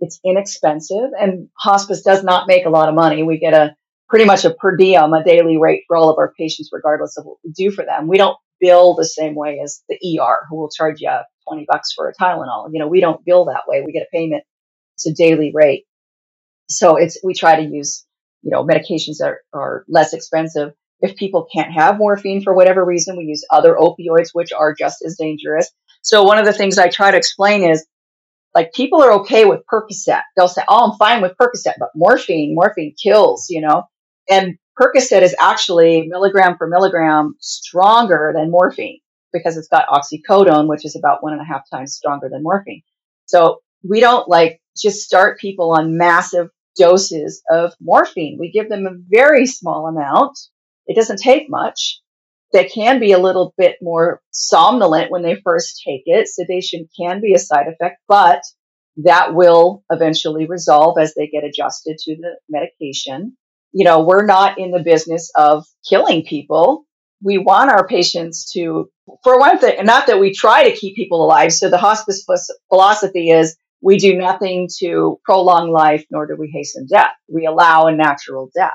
It's 0.00 0.18
inexpensive 0.24 1.10
and 1.18 1.48
hospice 1.56 2.02
does 2.02 2.24
not 2.24 2.48
make 2.48 2.66
a 2.66 2.70
lot 2.70 2.88
of 2.88 2.96
money. 2.96 3.22
We 3.22 3.38
get 3.38 3.54
a 3.54 3.76
pretty 4.08 4.24
much 4.24 4.44
a 4.44 4.52
per 4.52 4.76
diem, 4.76 5.12
a 5.12 5.22
daily 5.22 5.56
rate 5.56 5.84
for 5.86 5.96
all 5.96 6.10
of 6.10 6.18
our 6.18 6.32
patients, 6.36 6.70
regardless 6.72 7.16
of 7.16 7.24
what 7.24 7.38
we 7.44 7.52
do 7.52 7.70
for 7.70 7.84
them. 7.84 8.08
We 8.08 8.18
don't 8.18 8.36
bill 8.60 8.94
the 8.94 9.04
same 9.04 9.34
way 9.34 9.60
as 9.62 9.82
the 9.88 9.96
ER 10.20 10.46
who 10.50 10.56
will 10.56 10.70
charge 10.70 11.00
you 11.00 11.10
20 11.48 11.66
bucks 11.68 11.92
for 11.92 12.08
a 12.08 12.14
Tylenol. 12.14 12.70
You 12.72 12.78
know, 12.78 12.88
we 12.88 13.00
don't 13.00 13.24
bill 13.24 13.46
that 13.46 13.62
way. 13.66 13.82
We 13.84 13.92
get 13.92 14.02
a 14.02 14.16
payment. 14.16 14.44
It's 14.94 15.06
a 15.06 15.14
daily 15.14 15.52
rate. 15.54 15.84
So 16.68 16.96
it's, 16.96 17.18
we 17.22 17.34
try 17.34 17.56
to 17.56 17.62
use, 17.62 18.04
you 18.42 18.50
know, 18.50 18.64
medications 18.64 19.18
that 19.18 19.28
are, 19.28 19.40
are 19.52 19.84
less 19.88 20.14
expensive. 20.14 20.72
If 21.00 21.16
people 21.16 21.48
can't 21.52 21.72
have 21.72 21.98
morphine 21.98 22.42
for 22.42 22.54
whatever 22.54 22.84
reason, 22.84 23.16
we 23.16 23.24
use 23.24 23.44
other 23.50 23.74
opioids, 23.74 24.30
which 24.32 24.52
are 24.52 24.74
just 24.74 25.02
as 25.04 25.16
dangerous. 25.18 25.70
So 26.02 26.22
one 26.22 26.38
of 26.38 26.44
the 26.44 26.52
things 26.52 26.78
I 26.78 26.88
try 26.88 27.10
to 27.10 27.16
explain 27.16 27.68
is 27.68 27.84
like 28.54 28.72
people 28.72 29.02
are 29.02 29.20
okay 29.20 29.44
with 29.44 29.62
Percocet. 29.70 30.22
They'll 30.36 30.48
say, 30.48 30.62
Oh, 30.68 30.90
I'm 30.90 30.98
fine 30.98 31.22
with 31.22 31.32
Percocet, 31.40 31.74
but 31.78 31.90
morphine, 31.94 32.54
morphine 32.54 32.94
kills, 33.02 33.46
you 33.50 33.60
know, 33.60 33.84
and 34.28 34.56
Percocet 34.80 35.22
is 35.22 35.34
actually 35.40 36.06
milligram 36.08 36.56
for 36.56 36.68
milligram 36.68 37.34
stronger 37.40 38.32
than 38.34 38.50
morphine 38.50 38.98
because 39.32 39.56
it's 39.56 39.68
got 39.68 39.88
oxycodone, 39.88 40.68
which 40.68 40.84
is 40.84 40.96
about 40.96 41.22
one 41.22 41.32
and 41.32 41.42
a 41.42 41.44
half 41.44 41.68
times 41.70 41.94
stronger 41.94 42.28
than 42.28 42.42
morphine. 42.42 42.82
So 43.26 43.60
we 43.82 44.00
don't 44.00 44.28
like 44.28 44.60
just 44.76 45.00
start 45.00 45.38
people 45.38 45.72
on 45.72 45.96
massive 45.96 46.48
doses 46.78 47.42
of 47.50 47.72
morphine. 47.80 48.38
We 48.38 48.50
give 48.50 48.68
them 48.68 48.86
a 48.86 48.96
very 49.08 49.46
small 49.46 49.86
amount. 49.86 50.38
It 50.86 50.96
doesn't 50.96 51.18
take 51.18 51.50
much. 51.50 52.00
They 52.52 52.64
can 52.64 53.00
be 53.00 53.12
a 53.12 53.18
little 53.18 53.54
bit 53.56 53.76
more 53.80 54.20
somnolent 54.30 55.10
when 55.10 55.22
they 55.22 55.40
first 55.42 55.82
take 55.86 56.02
it. 56.06 56.28
Sedation 56.28 56.88
can 56.98 57.20
be 57.20 57.34
a 57.34 57.38
side 57.38 57.66
effect, 57.68 58.00
but 58.08 58.42
that 58.98 59.34
will 59.34 59.84
eventually 59.90 60.46
resolve 60.46 60.98
as 60.98 61.14
they 61.14 61.28
get 61.28 61.44
adjusted 61.44 61.96
to 61.98 62.16
the 62.16 62.36
medication. 62.50 63.36
You 63.72 63.84
know, 63.84 64.02
we're 64.02 64.26
not 64.26 64.58
in 64.58 64.70
the 64.70 64.82
business 64.82 65.30
of 65.34 65.64
killing 65.88 66.24
people 66.24 66.84
we 67.22 67.38
want 67.38 67.70
our 67.70 67.86
patients 67.86 68.52
to, 68.52 68.90
for 69.22 69.38
one 69.38 69.58
thing, 69.58 69.84
not 69.84 70.06
that 70.06 70.20
we 70.20 70.32
try 70.32 70.68
to 70.68 70.76
keep 70.76 70.96
people 70.96 71.24
alive. 71.24 71.52
So 71.52 71.70
the 71.70 71.78
hospice 71.78 72.26
philosophy 72.68 73.30
is 73.30 73.56
we 73.80 73.98
do 73.98 74.16
nothing 74.16 74.68
to 74.78 75.18
prolong 75.24 75.70
life, 75.70 76.04
nor 76.10 76.26
do 76.26 76.36
we 76.36 76.50
hasten 76.52 76.86
death. 76.86 77.12
We 77.28 77.46
allow 77.46 77.86
a 77.86 77.94
natural 77.94 78.50
death. 78.54 78.72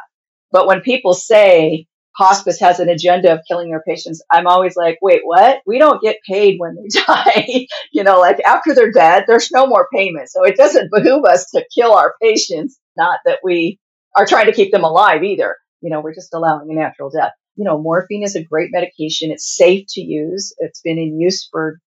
But 0.52 0.68
when 0.68 0.82
people 0.82 1.14
say 1.14 1.88
hospice 2.16 2.60
has 2.60 2.80
an 2.80 2.90
agenda 2.90 3.34
of 3.34 3.42
killing 3.48 3.70
their 3.70 3.84
patients, 3.88 4.24
I'm 4.32 4.48
always 4.48 4.76
like, 4.76 4.98
wait, 5.02 5.22
what? 5.24 5.62
We 5.66 5.78
don't 5.78 6.02
get 6.02 6.18
paid 6.28 6.60
when 6.60 6.76
they 6.76 6.88
die. 7.08 7.68
you 7.92 8.04
know, 8.04 8.20
like 8.20 8.40
after 8.42 8.74
they're 8.74 8.92
dead, 8.92 9.26
there's 9.28 9.52
no 9.52 9.68
more 9.68 9.88
payment. 9.94 10.30
So 10.30 10.44
it 10.44 10.58
doesn't 10.58 10.92
behoove 10.92 11.26
us 11.26 11.50
to 11.52 11.66
kill 11.74 11.94
our 11.94 12.16
patients. 12.22 12.80
Not 12.96 13.20
that 13.26 13.40
we 13.44 13.80
are 14.16 14.26
trying 14.26 14.48
to 14.48 14.54
keep 14.54 14.72
them 14.72 14.84
alive 14.84 15.24
either. 15.24 15.56
You 15.82 15.90
know, 15.90 16.02
we're 16.02 16.16
just 16.16 16.34
allowing 16.34 16.70
a 16.72 16.74
natural 16.74 17.10
death. 17.10 17.34
You 17.58 17.66
know, 17.66 17.78
morphine 17.78 18.24
is 18.24 18.36
a 18.36 18.44
great 18.44 18.70
medication. 18.72 19.32
It's 19.32 19.58
safe 19.58 19.88
to 19.90 20.02
use. 20.02 20.54
It's 20.60 20.82
been 20.82 20.98
in 20.98 21.20
use 21.20 21.48
for 21.52 21.80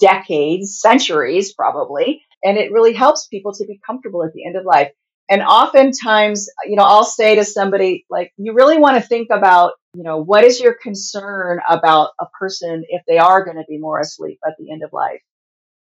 decades, 0.00 0.80
centuries 0.80 1.52
probably. 1.52 2.22
And 2.44 2.56
it 2.56 2.72
really 2.72 2.92
helps 2.92 3.26
people 3.26 3.52
to 3.52 3.66
be 3.66 3.80
comfortable 3.86 4.24
at 4.24 4.32
the 4.32 4.46
end 4.46 4.56
of 4.56 4.64
life. 4.64 4.90
And 5.28 5.42
oftentimes, 5.42 6.48
you 6.66 6.76
know, 6.76 6.84
I'll 6.84 7.04
say 7.04 7.36
to 7.36 7.44
somebody, 7.44 8.04
like, 8.10 8.32
you 8.36 8.54
really 8.54 8.78
want 8.78 8.96
to 9.00 9.08
think 9.08 9.28
about, 9.30 9.72
you 9.94 10.02
know, 10.02 10.22
what 10.22 10.44
is 10.44 10.60
your 10.60 10.74
concern 10.74 11.60
about 11.68 12.10
a 12.20 12.26
person 12.38 12.84
if 12.88 13.02
they 13.06 13.18
are 13.18 13.44
going 13.44 13.56
to 13.56 13.64
be 13.68 13.78
more 13.78 14.00
asleep 14.00 14.38
at 14.46 14.54
the 14.58 14.70
end 14.72 14.82
of 14.82 14.92
life? 14.92 15.20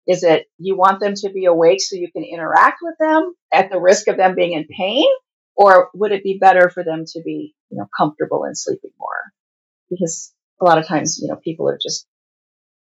Is 0.07 0.23
it 0.23 0.47
you 0.57 0.77
want 0.77 0.99
them 0.99 1.13
to 1.15 1.29
be 1.29 1.45
awake 1.45 1.81
so 1.81 1.95
you 1.95 2.11
can 2.11 2.23
interact 2.23 2.79
with 2.81 2.95
them 2.99 3.33
at 3.53 3.69
the 3.69 3.79
risk 3.79 4.07
of 4.07 4.17
them 4.17 4.35
being 4.35 4.53
in 4.53 4.65
pain? 4.65 5.05
Or 5.57 5.89
would 5.95 6.11
it 6.11 6.23
be 6.23 6.37
better 6.39 6.69
for 6.69 6.83
them 6.83 7.03
to 7.07 7.21
be, 7.23 7.55
you 7.71 7.77
know, 7.77 7.89
comfortable 7.97 8.43
and 8.43 8.57
sleeping 8.57 8.91
more? 8.99 9.33
Because 9.89 10.31
a 10.61 10.65
lot 10.65 10.77
of 10.77 10.85
times, 10.85 11.19
you 11.21 11.27
know, 11.27 11.35
people 11.35 11.67
are 11.67 11.79
just 11.81 12.07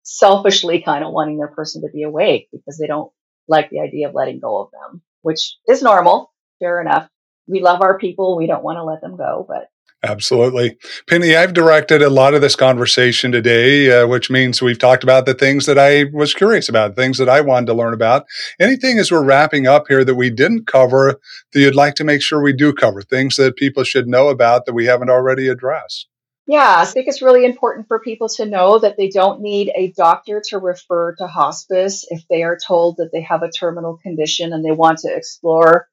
selfishly 0.03 0.83
kind 0.83 1.05
of 1.05 1.13
wanting 1.13 1.39
their 1.39 1.49
person 1.49 1.83
to 1.83 1.89
be 1.89 2.03
awake 2.03 2.49
because 2.51 2.77
they 2.77 2.89
don't 2.89 3.13
like 3.47 3.71
the 3.71 3.81
idea 3.81 4.09
of 4.09 4.15
letting 4.15 4.41
go 4.41 4.59
of 4.61 4.71
them, 4.73 5.03
which 5.23 5.57
is 5.69 5.83
normal. 5.83 6.33
Fair 6.59 6.81
enough. 6.81 7.09
We 7.47 7.61
love 7.61 7.81
our 7.81 7.99
people. 7.99 8.37
We 8.37 8.49
don't 8.49 8.65
want 8.65 8.77
to 8.77 8.85
let 8.85 9.01
them 9.01 9.17
go, 9.17 9.47
but 9.49 9.69
Absolutely. 10.05 10.77
Penny, 11.09 11.35
I've 11.35 11.55
directed 11.55 12.03
a 12.03 12.11
lot 12.11 12.33
of 12.33 12.41
this 12.41 12.55
conversation 12.55 13.33
today, 13.33 13.91
uh, 13.91 14.07
which 14.07 14.31
means 14.31 14.63
we've 14.63 14.79
talked 14.79 15.03
about 15.03 15.27
the 15.27 15.35
things 15.35 15.67
that 15.67 15.79
I 15.79 16.05
was 16.13 16.35
curious 16.35 16.69
about, 16.69 16.95
things 16.95 17.19
that 17.19 17.29
I 17.29 17.41
wanted 17.41 17.67
to 17.67 17.75
learn 17.75 17.95
about. 17.95 18.25
Anything 18.61 19.01
as 19.01 19.11
we're 19.11 19.25
wrapping 19.25 19.67
up 19.67 19.87
here 19.89 20.05
that 20.05 20.15
we 20.15 20.31
didn't 20.31 20.69
cover 20.69 21.19
that 21.53 21.61
you'd 21.61 21.75
like 21.75 21.97
to 21.97 22.05
make 22.05 22.23
sure 22.23 22.41
we 22.41 22.53
do 22.53 22.73
cover, 22.73 23.03
things 23.03 23.35
that 23.37 23.57
people 23.57 23.83
should 23.83 24.07
know 24.07 24.29
about 24.29 24.67
that 24.67 24.73
we 24.73 24.87
haven't 24.87 25.11
already 25.11 25.49
addressed? 25.49 26.07
Yeah, 26.47 26.77
I 26.79 26.85
think 26.85 27.09
it's 27.09 27.21
really 27.21 27.45
important 27.45 27.89
for 27.89 27.99
people 27.99 28.29
to 28.37 28.47
know 28.47 28.79
that 28.79 28.97
they 28.97 29.09
don't 29.09 29.43
need 29.43 29.71
a 29.75 29.93
doctor 29.93 30.41
to 30.49 30.59
refer 30.59 31.15
to 31.17 31.27
hospice 31.27 32.07
if 32.09 32.23
they 32.31 32.45
are 32.45 32.57
told 32.67 32.99
that 32.99 33.11
they 33.13 33.21
have 33.23 33.43
a 33.43 33.51
terminal 33.51 33.99
condition 33.99 34.53
and 34.53 34.65
they 34.65 34.71
want 34.71 35.01
to 35.01 35.15
explore 35.15 35.89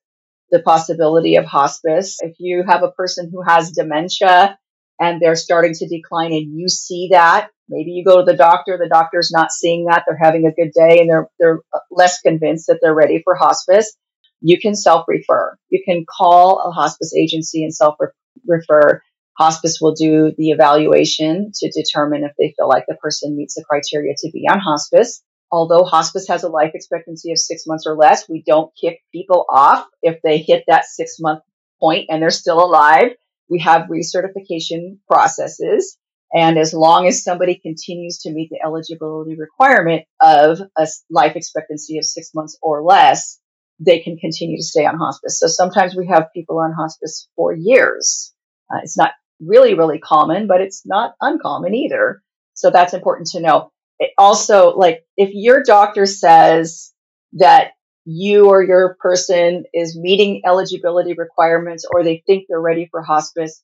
the 0.52 0.62
possibility 0.62 1.36
of 1.36 1.46
hospice. 1.46 2.18
If 2.22 2.36
you 2.40 2.64
have 2.68 2.84
a 2.84 2.92
person 2.92 3.30
who 3.32 3.42
has 3.42 3.72
dementia 3.72 4.58
and 5.00 5.22
they're 5.22 5.36
starting 5.36 5.74
to 5.74 5.88
decline 5.88 6.34
and 6.34 6.58
you 6.58 6.68
see 6.70 7.10
that, 7.12 7.50
maybe 7.68 7.92
you 7.92 8.06
go 8.06 8.18
to 8.18 8.26
the 8.26 8.38
doctor, 8.38 8.78
the 8.78 8.90
doctor's 8.90 9.32
not 9.32 9.52
seeing 9.52 9.86
that, 9.86 10.04
they're 10.08 10.18
having 10.22 10.46
a 10.46 10.54
good 10.54 10.72
day 10.74 11.00
and 11.00 11.10
they're, 11.10 11.30
they're 11.40 11.60
less 11.92 12.22
convinced 12.22 12.68
that 12.68 12.80
they're 12.82 12.94
ready 12.94 13.22
for 13.24 13.36
hospice. 13.36 13.96
You 14.42 14.60
can 14.60 14.76
self-refer. 14.76 15.58
You 15.70 15.82
can 15.84 16.06
call 16.06 16.60
a 16.60 16.72
hospice 16.72 17.16
agency 17.16 17.64
and 17.64 17.74
self-refer 17.74 19.02
Hospice 19.38 19.80
will 19.82 19.94
do 19.94 20.34
the 20.38 20.52
evaluation 20.52 21.52
to 21.54 21.70
determine 21.70 22.24
if 22.24 22.32
they 22.40 22.54
feel 22.58 22.70
like 22.70 22.86
the 22.88 22.96
person 22.96 23.36
meets 23.36 23.56
the 23.56 23.66
criteria 23.68 24.14
to 24.18 24.32
be 24.32 24.48
on 24.50 24.60
hospice. 24.60 25.22
Although 25.56 25.86
hospice 25.86 26.28
has 26.28 26.44
a 26.44 26.50
life 26.50 26.72
expectancy 26.74 27.32
of 27.32 27.38
six 27.38 27.66
months 27.66 27.88
or 27.88 27.96
less, 27.96 28.28
we 28.28 28.44
don't 28.46 28.76
kick 28.76 29.00
people 29.14 29.46
off 29.48 29.88
if 30.02 30.22
they 30.22 30.40
hit 30.40 30.66
that 30.68 30.84
six 30.84 31.16
month 31.18 31.44
point 31.80 32.08
and 32.10 32.22
they're 32.22 32.30
still 32.30 32.62
alive. 32.62 33.12
We 33.50 33.60
have 33.60 33.88
recertification 33.88 34.98
processes. 35.10 35.98
And 36.34 36.58
as 36.58 36.74
long 36.74 37.08
as 37.08 37.24
somebody 37.24 37.56
continues 37.56 38.18
to 38.24 38.34
meet 38.34 38.50
the 38.50 38.60
eligibility 38.66 39.38
requirement 39.38 40.04
of 40.22 40.60
a 40.78 40.88
life 41.10 41.38
expectancy 41.38 42.00
of 42.00 42.04
six 42.04 42.32
months 42.36 42.58
or 42.62 42.84
less, 42.84 43.40
they 43.80 44.00
can 44.00 44.18
continue 44.18 44.58
to 44.58 44.64
stay 44.64 44.86
on 44.86 44.98
hospice. 44.98 45.40
So 45.40 45.48
sometimes 45.48 45.96
we 45.96 46.08
have 46.08 46.34
people 46.36 46.60
on 46.60 46.74
hospice 46.74 47.30
for 47.38 47.56
years. 47.56 48.34
Uh, 48.70 48.80
it's 48.84 48.98
not 48.98 49.12
really, 49.40 49.74
really 49.74 50.00
common, 50.00 50.48
but 50.48 50.60
it's 50.60 50.86
not 50.86 51.16
uncommon 51.22 51.74
either. 51.74 52.22
So 52.56 52.72
that's 52.72 52.94
important 52.94 53.30
to 53.30 53.40
know. 53.40 53.72
Also, 54.18 54.76
like, 54.76 55.06
if 55.18 55.32
your 55.34 55.64
doctor 55.64 56.06
says 56.06 56.94
that 57.34 57.72
you 58.06 58.50
or 58.50 58.64
your 58.64 58.98
person 59.00 59.66
is 59.74 59.98
meeting 59.98 60.42
eligibility 60.46 61.14
requirements 61.14 61.86
or 61.92 62.04
they 62.04 62.24
think 62.26 62.46
they're 62.48 62.60
ready 62.60 62.88
for 62.92 63.02
hospice, 63.02 63.64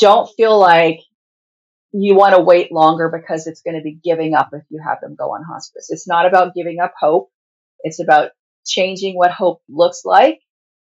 don't 0.00 0.28
feel 0.36 0.58
like 0.58 1.00
you 1.92 2.14
want 2.14 2.34
to 2.34 2.42
wait 2.42 2.72
longer 2.72 3.08
because 3.08 3.46
it's 3.46 3.62
going 3.62 3.76
to 3.76 3.82
be 3.82 3.98
giving 4.02 4.34
up 4.34 4.50
if 4.52 4.62
you 4.70 4.80
have 4.84 5.00
them 5.00 5.14
go 5.14 5.34
on 5.34 5.44
hospice. 5.44 5.88
It's 5.90 6.08
not 6.08 6.26
about 6.26 6.54
giving 6.54 6.80
up 6.80 6.94
hope. 6.98 7.30
It's 7.80 8.00
about 8.00 8.30
changing 8.66 9.16
what 9.16 9.30
hope 9.30 9.62
looks 9.68 10.02
like 10.04 10.40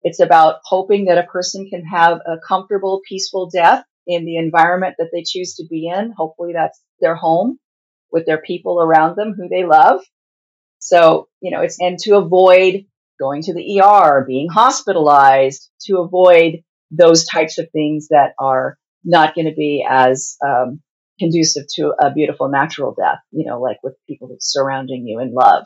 it's 0.02 0.20
about 0.20 0.56
hoping 0.64 1.06
that 1.06 1.18
a 1.18 1.24
person 1.24 1.68
can 1.68 1.84
have 1.84 2.18
a 2.26 2.38
comfortable, 2.46 3.00
peaceful 3.08 3.50
death 3.50 3.84
in 4.06 4.24
the 4.24 4.36
environment 4.36 4.96
that 4.98 5.10
they 5.12 5.22
choose 5.26 5.56
to 5.56 5.66
be 5.68 5.88
in. 5.88 6.12
Hopefully 6.16 6.52
that's 6.54 6.80
their 7.00 7.16
home 7.16 7.58
with 8.12 8.26
their 8.26 8.40
people 8.40 8.80
around 8.80 9.16
them 9.16 9.34
who 9.36 9.48
they 9.48 9.64
love. 9.64 10.00
So, 10.78 11.28
you 11.40 11.50
know, 11.50 11.62
it's, 11.62 11.80
and 11.80 11.98
to 12.00 12.16
avoid 12.16 12.86
going 13.18 13.42
to 13.42 13.54
the 13.54 13.80
ER, 13.80 14.24
being 14.26 14.48
hospitalized, 14.48 15.70
to 15.82 15.98
avoid 15.98 16.62
those 16.90 17.26
types 17.26 17.58
of 17.58 17.70
things 17.70 18.08
that 18.08 18.32
are 18.38 18.78
not 19.04 19.34
going 19.34 19.46
to 19.46 19.54
be 19.54 19.84
as 19.88 20.36
um, 20.46 20.80
conducive 21.18 21.66
to 21.76 21.92
a 22.00 22.12
beautiful 22.12 22.48
natural 22.48 22.94
death, 22.94 23.18
you 23.30 23.44
know, 23.44 23.60
like 23.60 23.78
with 23.82 23.94
people 24.06 24.34
surrounding 24.40 25.06
you 25.06 25.20
in 25.20 25.34
love. 25.34 25.64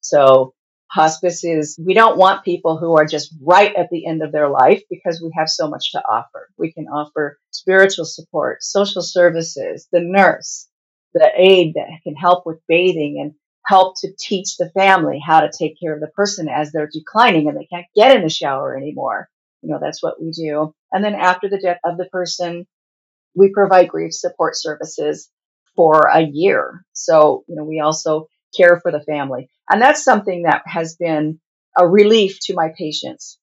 So 0.00 0.54
hospice 0.90 1.44
is 1.44 1.78
we 1.84 1.94
don't 1.94 2.18
want 2.18 2.44
people 2.44 2.78
who 2.78 2.96
are 2.96 3.06
just 3.06 3.34
right 3.42 3.74
at 3.74 3.88
the 3.90 4.06
end 4.06 4.22
of 4.22 4.32
their 4.32 4.48
life 4.48 4.82
because 4.90 5.20
we 5.22 5.30
have 5.36 5.48
so 5.48 5.68
much 5.68 5.92
to 5.92 6.00
offer. 6.00 6.48
We 6.58 6.72
can 6.72 6.86
offer 6.86 7.38
spiritual 7.50 8.04
support, 8.04 8.62
social 8.62 9.02
services, 9.02 9.88
the 9.90 10.00
nurse, 10.02 10.68
the 11.14 11.30
aide 11.36 11.74
that 11.74 11.88
can 12.04 12.14
help 12.14 12.44
with 12.46 12.60
bathing 12.68 13.18
and 13.20 13.34
help 13.66 13.94
to 14.00 14.08
teach 14.18 14.56
the 14.56 14.70
family 14.70 15.20
how 15.24 15.40
to 15.40 15.50
take 15.56 15.78
care 15.80 15.94
of 15.94 16.00
the 16.00 16.08
person 16.08 16.48
as 16.48 16.72
they're 16.72 16.90
declining 16.92 17.48
and 17.48 17.56
they 17.56 17.66
can't 17.66 17.86
get 17.94 18.14
in 18.16 18.22
the 18.22 18.28
shower 18.28 18.76
anymore. 18.76 19.28
You 19.62 19.70
know, 19.70 19.78
that's 19.80 20.02
what 20.02 20.20
we 20.20 20.32
do. 20.32 20.74
And 20.90 21.04
then 21.04 21.14
after 21.14 21.48
the 21.48 21.60
death 21.60 21.78
of 21.84 21.96
the 21.96 22.06
person, 22.06 22.66
we 23.34 23.52
provide 23.52 23.88
grief 23.88 24.12
support 24.12 24.56
services 24.56 25.30
for 25.76 26.08
a 26.12 26.22
year. 26.22 26.84
So, 26.92 27.44
you 27.48 27.56
know, 27.56 27.64
we 27.64 27.80
also 27.80 28.28
care 28.56 28.80
for 28.80 28.90
the 28.90 29.02
family. 29.02 29.48
And 29.70 29.80
that's 29.80 30.04
something 30.04 30.42
that 30.42 30.62
has 30.66 30.96
been 30.96 31.40
a 31.78 31.88
relief 31.88 32.38
to 32.42 32.54
my 32.54 32.72
patients. 32.76 33.38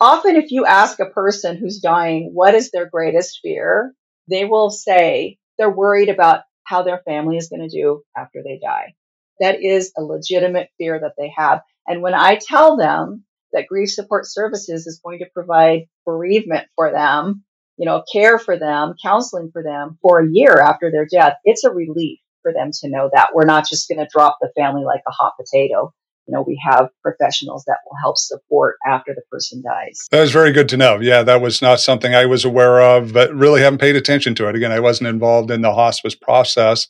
Often, 0.00 0.36
if 0.36 0.52
you 0.52 0.64
ask 0.64 1.00
a 1.00 1.06
person 1.06 1.56
who's 1.56 1.80
dying, 1.80 2.30
what 2.32 2.54
is 2.54 2.70
their 2.70 2.88
greatest 2.88 3.40
fear? 3.42 3.94
They 4.28 4.44
will 4.44 4.70
say 4.70 5.38
they're 5.58 5.70
worried 5.70 6.08
about 6.08 6.42
how 6.64 6.82
their 6.82 7.02
family 7.04 7.36
is 7.36 7.48
going 7.48 7.68
to 7.68 7.74
do 7.74 8.02
after 8.16 8.42
they 8.42 8.58
die. 8.62 8.94
That 9.40 9.62
is 9.62 9.92
a 9.96 10.02
legitimate 10.02 10.68
fear 10.78 10.98
that 11.00 11.14
they 11.16 11.32
have. 11.36 11.60
And 11.86 12.02
when 12.02 12.14
I 12.14 12.38
tell 12.40 12.76
them 12.76 13.24
that 13.52 13.66
grief 13.66 13.90
support 13.90 14.26
services 14.26 14.86
is 14.86 15.00
going 15.02 15.20
to 15.20 15.26
provide 15.32 15.86
bereavement 16.04 16.66
for 16.76 16.92
them, 16.92 17.44
you 17.76 17.86
know, 17.86 18.02
care 18.12 18.38
for 18.38 18.58
them, 18.58 18.94
counseling 19.02 19.50
for 19.52 19.62
them 19.62 19.98
for 20.02 20.20
a 20.20 20.28
year 20.30 20.58
after 20.58 20.90
their 20.90 21.06
death, 21.06 21.34
it's 21.44 21.64
a 21.64 21.70
relief 21.70 22.18
for 22.42 22.52
them 22.52 22.70
to 22.72 22.88
know 22.88 23.10
that 23.12 23.30
we're 23.34 23.46
not 23.46 23.68
just 23.68 23.88
going 23.88 23.98
to 23.98 24.08
drop 24.12 24.38
the 24.40 24.52
family 24.56 24.84
like 24.84 25.02
a 25.06 25.12
hot 25.12 25.34
potato. 25.38 25.92
You 26.28 26.34
know, 26.34 26.44
we 26.46 26.60
have 26.70 26.90
professionals 27.02 27.64
that 27.66 27.78
will 27.86 27.96
help 28.02 28.18
support 28.18 28.76
after 28.86 29.14
the 29.14 29.22
person 29.32 29.62
dies. 29.62 30.06
That 30.10 30.20
was 30.20 30.30
very 30.30 30.52
good 30.52 30.68
to 30.68 30.76
know. 30.76 31.00
Yeah, 31.00 31.22
that 31.22 31.40
was 31.40 31.62
not 31.62 31.80
something 31.80 32.14
I 32.14 32.26
was 32.26 32.44
aware 32.44 32.82
of, 32.82 33.14
but 33.14 33.34
really 33.34 33.62
haven't 33.62 33.80
paid 33.80 33.96
attention 33.96 34.34
to 34.36 34.48
it. 34.48 34.54
Again, 34.54 34.70
I 34.70 34.80
wasn't 34.80 35.08
involved 35.08 35.50
in 35.50 35.62
the 35.62 35.72
hospice 35.72 36.14
process 36.14 36.86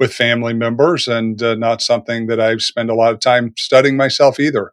with 0.00 0.14
family 0.14 0.54
members 0.54 1.06
and 1.06 1.40
uh, 1.42 1.54
not 1.54 1.82
something 1.82 2.28
that 2.28 2.40
I've 2.40 2.62
spent 2.62 2.88
a 2.88 2.94
lot 2.94 3.12
of 3.12 3.20
time 3.20 3.52
studying 3.58 3.98
myself 3.98 4.40
either. 4.40 4.72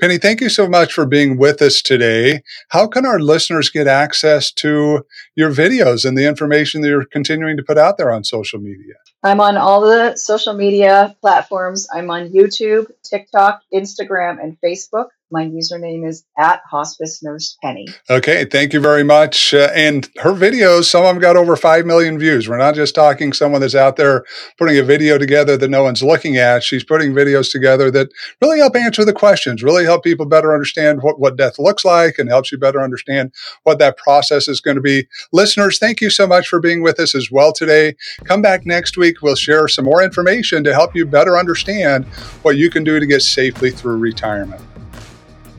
Penny, 0.00 0.18
thank 0.18 0.40
you 0.40 0.48
so 0.48 0.68
much 0.68 0.92
for 0.92 1.06
being 1.06 1.38
with 1.38 1.62
us 1.62 1.82
today. 1.82 2.42
How 2.68 2.86
can 2.86 3.06
our 3.06 3.20
listeners 3.20 3.70
get 3.70 3.86
access 3.86 4.52
to 4.52 5.04
your 5.34 5.50
videos 5.50 6.04
and 6.04 6.16
the 6.16 6.26
information 6.26 6.80
that 6.80 6.88
you're 6.88 7.04
continuing 7.04 7.56
to 7.56 7.62
put 7.62 7.78
out 7.78 7.98
there 7.98 8.12
on 8.12 8.24
social 8.24 8.60
media? 8.60 8.94
I'm 9.22 9.40
on 9.40 9.56
all 9.56 9.80
the 9.80 10.16
social 10.16 10.54
media 10.54 11.16
platforms. 11.20 11.88
I'm 11.92 12.10
on 12.10 12.28
YouTube, 12.28 12.90
TikTok, 13.02 13.62
Instagram, 13.74 14.42
and 14.42 14.56
Facebook. 14.64 15.08
My 15.30 15.44
username 15.44 16.06
is 16.06 16.24
at 16.38 16.60
hospice 16.70 17.22
nurse 17.22 17.56
penny. 17.62 17.86
Okay, 18.08 18.44
thank 18.44 18.72
you 18.72 18.80
very 18.80 19.02
much. 19.02 19.52
Uh, 19.52 19.68
and 19.74 20.08
her 20.18 20.32
videos, 20.32 20.84
some 20.84 21.04
of 21.04 21.08
them 21.08 21.20
got 21.20 21.36
over 21.36 21.56
5 21.56 21.86
million 21.86 22.18
views. 22.18 22.48
We're 22.48 22.56
not 22.56 22.74
just 22.74 22.94
talking 22.94 23.32
someone 23.32 23.60
that's 23.60 23.74
out 23.74 23.96
there 23.96 24.24
putting 24.58 24.78
a 24.78 24.82
video 24.82 25.18
together 25.18 25.56
that 25.56 25.68
no 25.68 25.82
one's 25.82 26.02
looking 26.02 26.36
at. 26.36 26.62
She's 26.62 26.84
putting 26.84 27.12
videos 27.12 27.50
together 27.50 27.90
that 27.90 28.08
really 28.40 28.58
help 28.58 28.76
answer 28.76 29.04
the 29.04 29.12
questions, 29.12 29.62
really 29.62 29.84
help 29.84 30.02
people 30.02 30.26
better 30.26 30.52
understand 30.52 31.02
what, 31.02 31.20
what 31.20 31.36
death 31.36 31.58
looks 31.58 31.84
like 31.84 32.18
and 32.18 32.28
helps 32.28 32.50
you 32.50 32.58
better 32.58 32.80
understand 32.80 33.32
what 33.64 33.78
that 33.78 33.96
process 33.98 34.48
is 34.48 34.60
going 34.60 34.76
to 34.76 34.80
be. 34.82 35.06
Listeners, 35.32 35.78
thank 35.78 36.00
you 36.00 36.10
so 36.10 36.26
much 36.26 36.48
for 36.48 36.60
being 36.60 36.82
with 36.82 36.98
us 36.98 37.14
as 37.14 37.30
well 37.30 37.52
today. 37.52 37.94
Come 38.24 38.42
back 38.42 38.64
next 38.64 38.96
week. 38.96 39.22
We'll 39.22 39.34
share 39.34 39.68
some 39.68 39.84
more 39.84 40.02
information 40.02 40.64
to 40.64 40.72
help 40.72 40.94
you 40.94 41.06
better 41.06 41.36
understand 41.36 42.06
what 42.42 42.56
you 42.56 42.70
can 42.70 42.84
do 42.84 42.98
to 42.98 43.06
get 43.06 43.22
safely 43.22 43.70
through 43.70 43.98
retirement. 43.98 44.62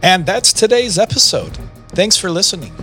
And 0.02 0.26
that's 0.26 0.54
today's 0.54 0.98
episode. 0.98 1.58
Thanks 1.90 2.16
for 2.16 2.32
listening. 2.32 2.74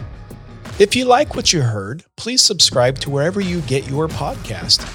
If 0.79 0.95
you 0.95 1.07
like 1.07 1.35
what 1.35 1.53
you 1.53 1.63
heard, 1.63 2.05
please 2.17 2.43
subscribe 2.43 2.99
to 2.99 3.11
wherever 3.11 3.41
you 3.41 3.63
get 3.63 3.89
your 3.89 4.09
podcast. 4.09 4.93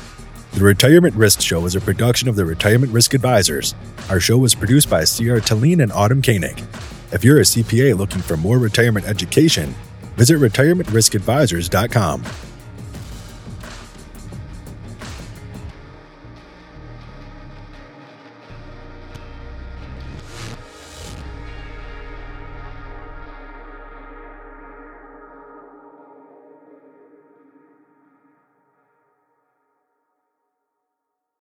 The 0.52 0.64
Retirement 0.64 1.16
Risk 1.16 1.42
Show 1.42 1.66
is 1.66 1.76
a 1.76 1.82
production 1.82 2.30
of 2.30 2.36
the 2.36 2.46
Retirement 2.46 2.92
Risk 2.92 3.14
Advisors. 3.14 3.74
Our 4.10 4.20
show 4.20 4.38
was 4.38 4.54
produced 4.54 4.90
by 4.90 5.06
Sierra 5.06 5.42
Talene 5.42 5.82
and 5.82 5.92
Autumn 5.94 6.22
Koenig. 6.22 6.62
If 7.12 7.24
you're 7.24 7.40
a 7.40 7.44
CPA 7.44 7.98
looking 7.98 8.22
for 8.22 8.38
more 8.38 8.60
retirement 8.60 9.08
education, 9.08 9.74
visit 10.18 10.38
retirementriskadvisors.com. 10.38 12.51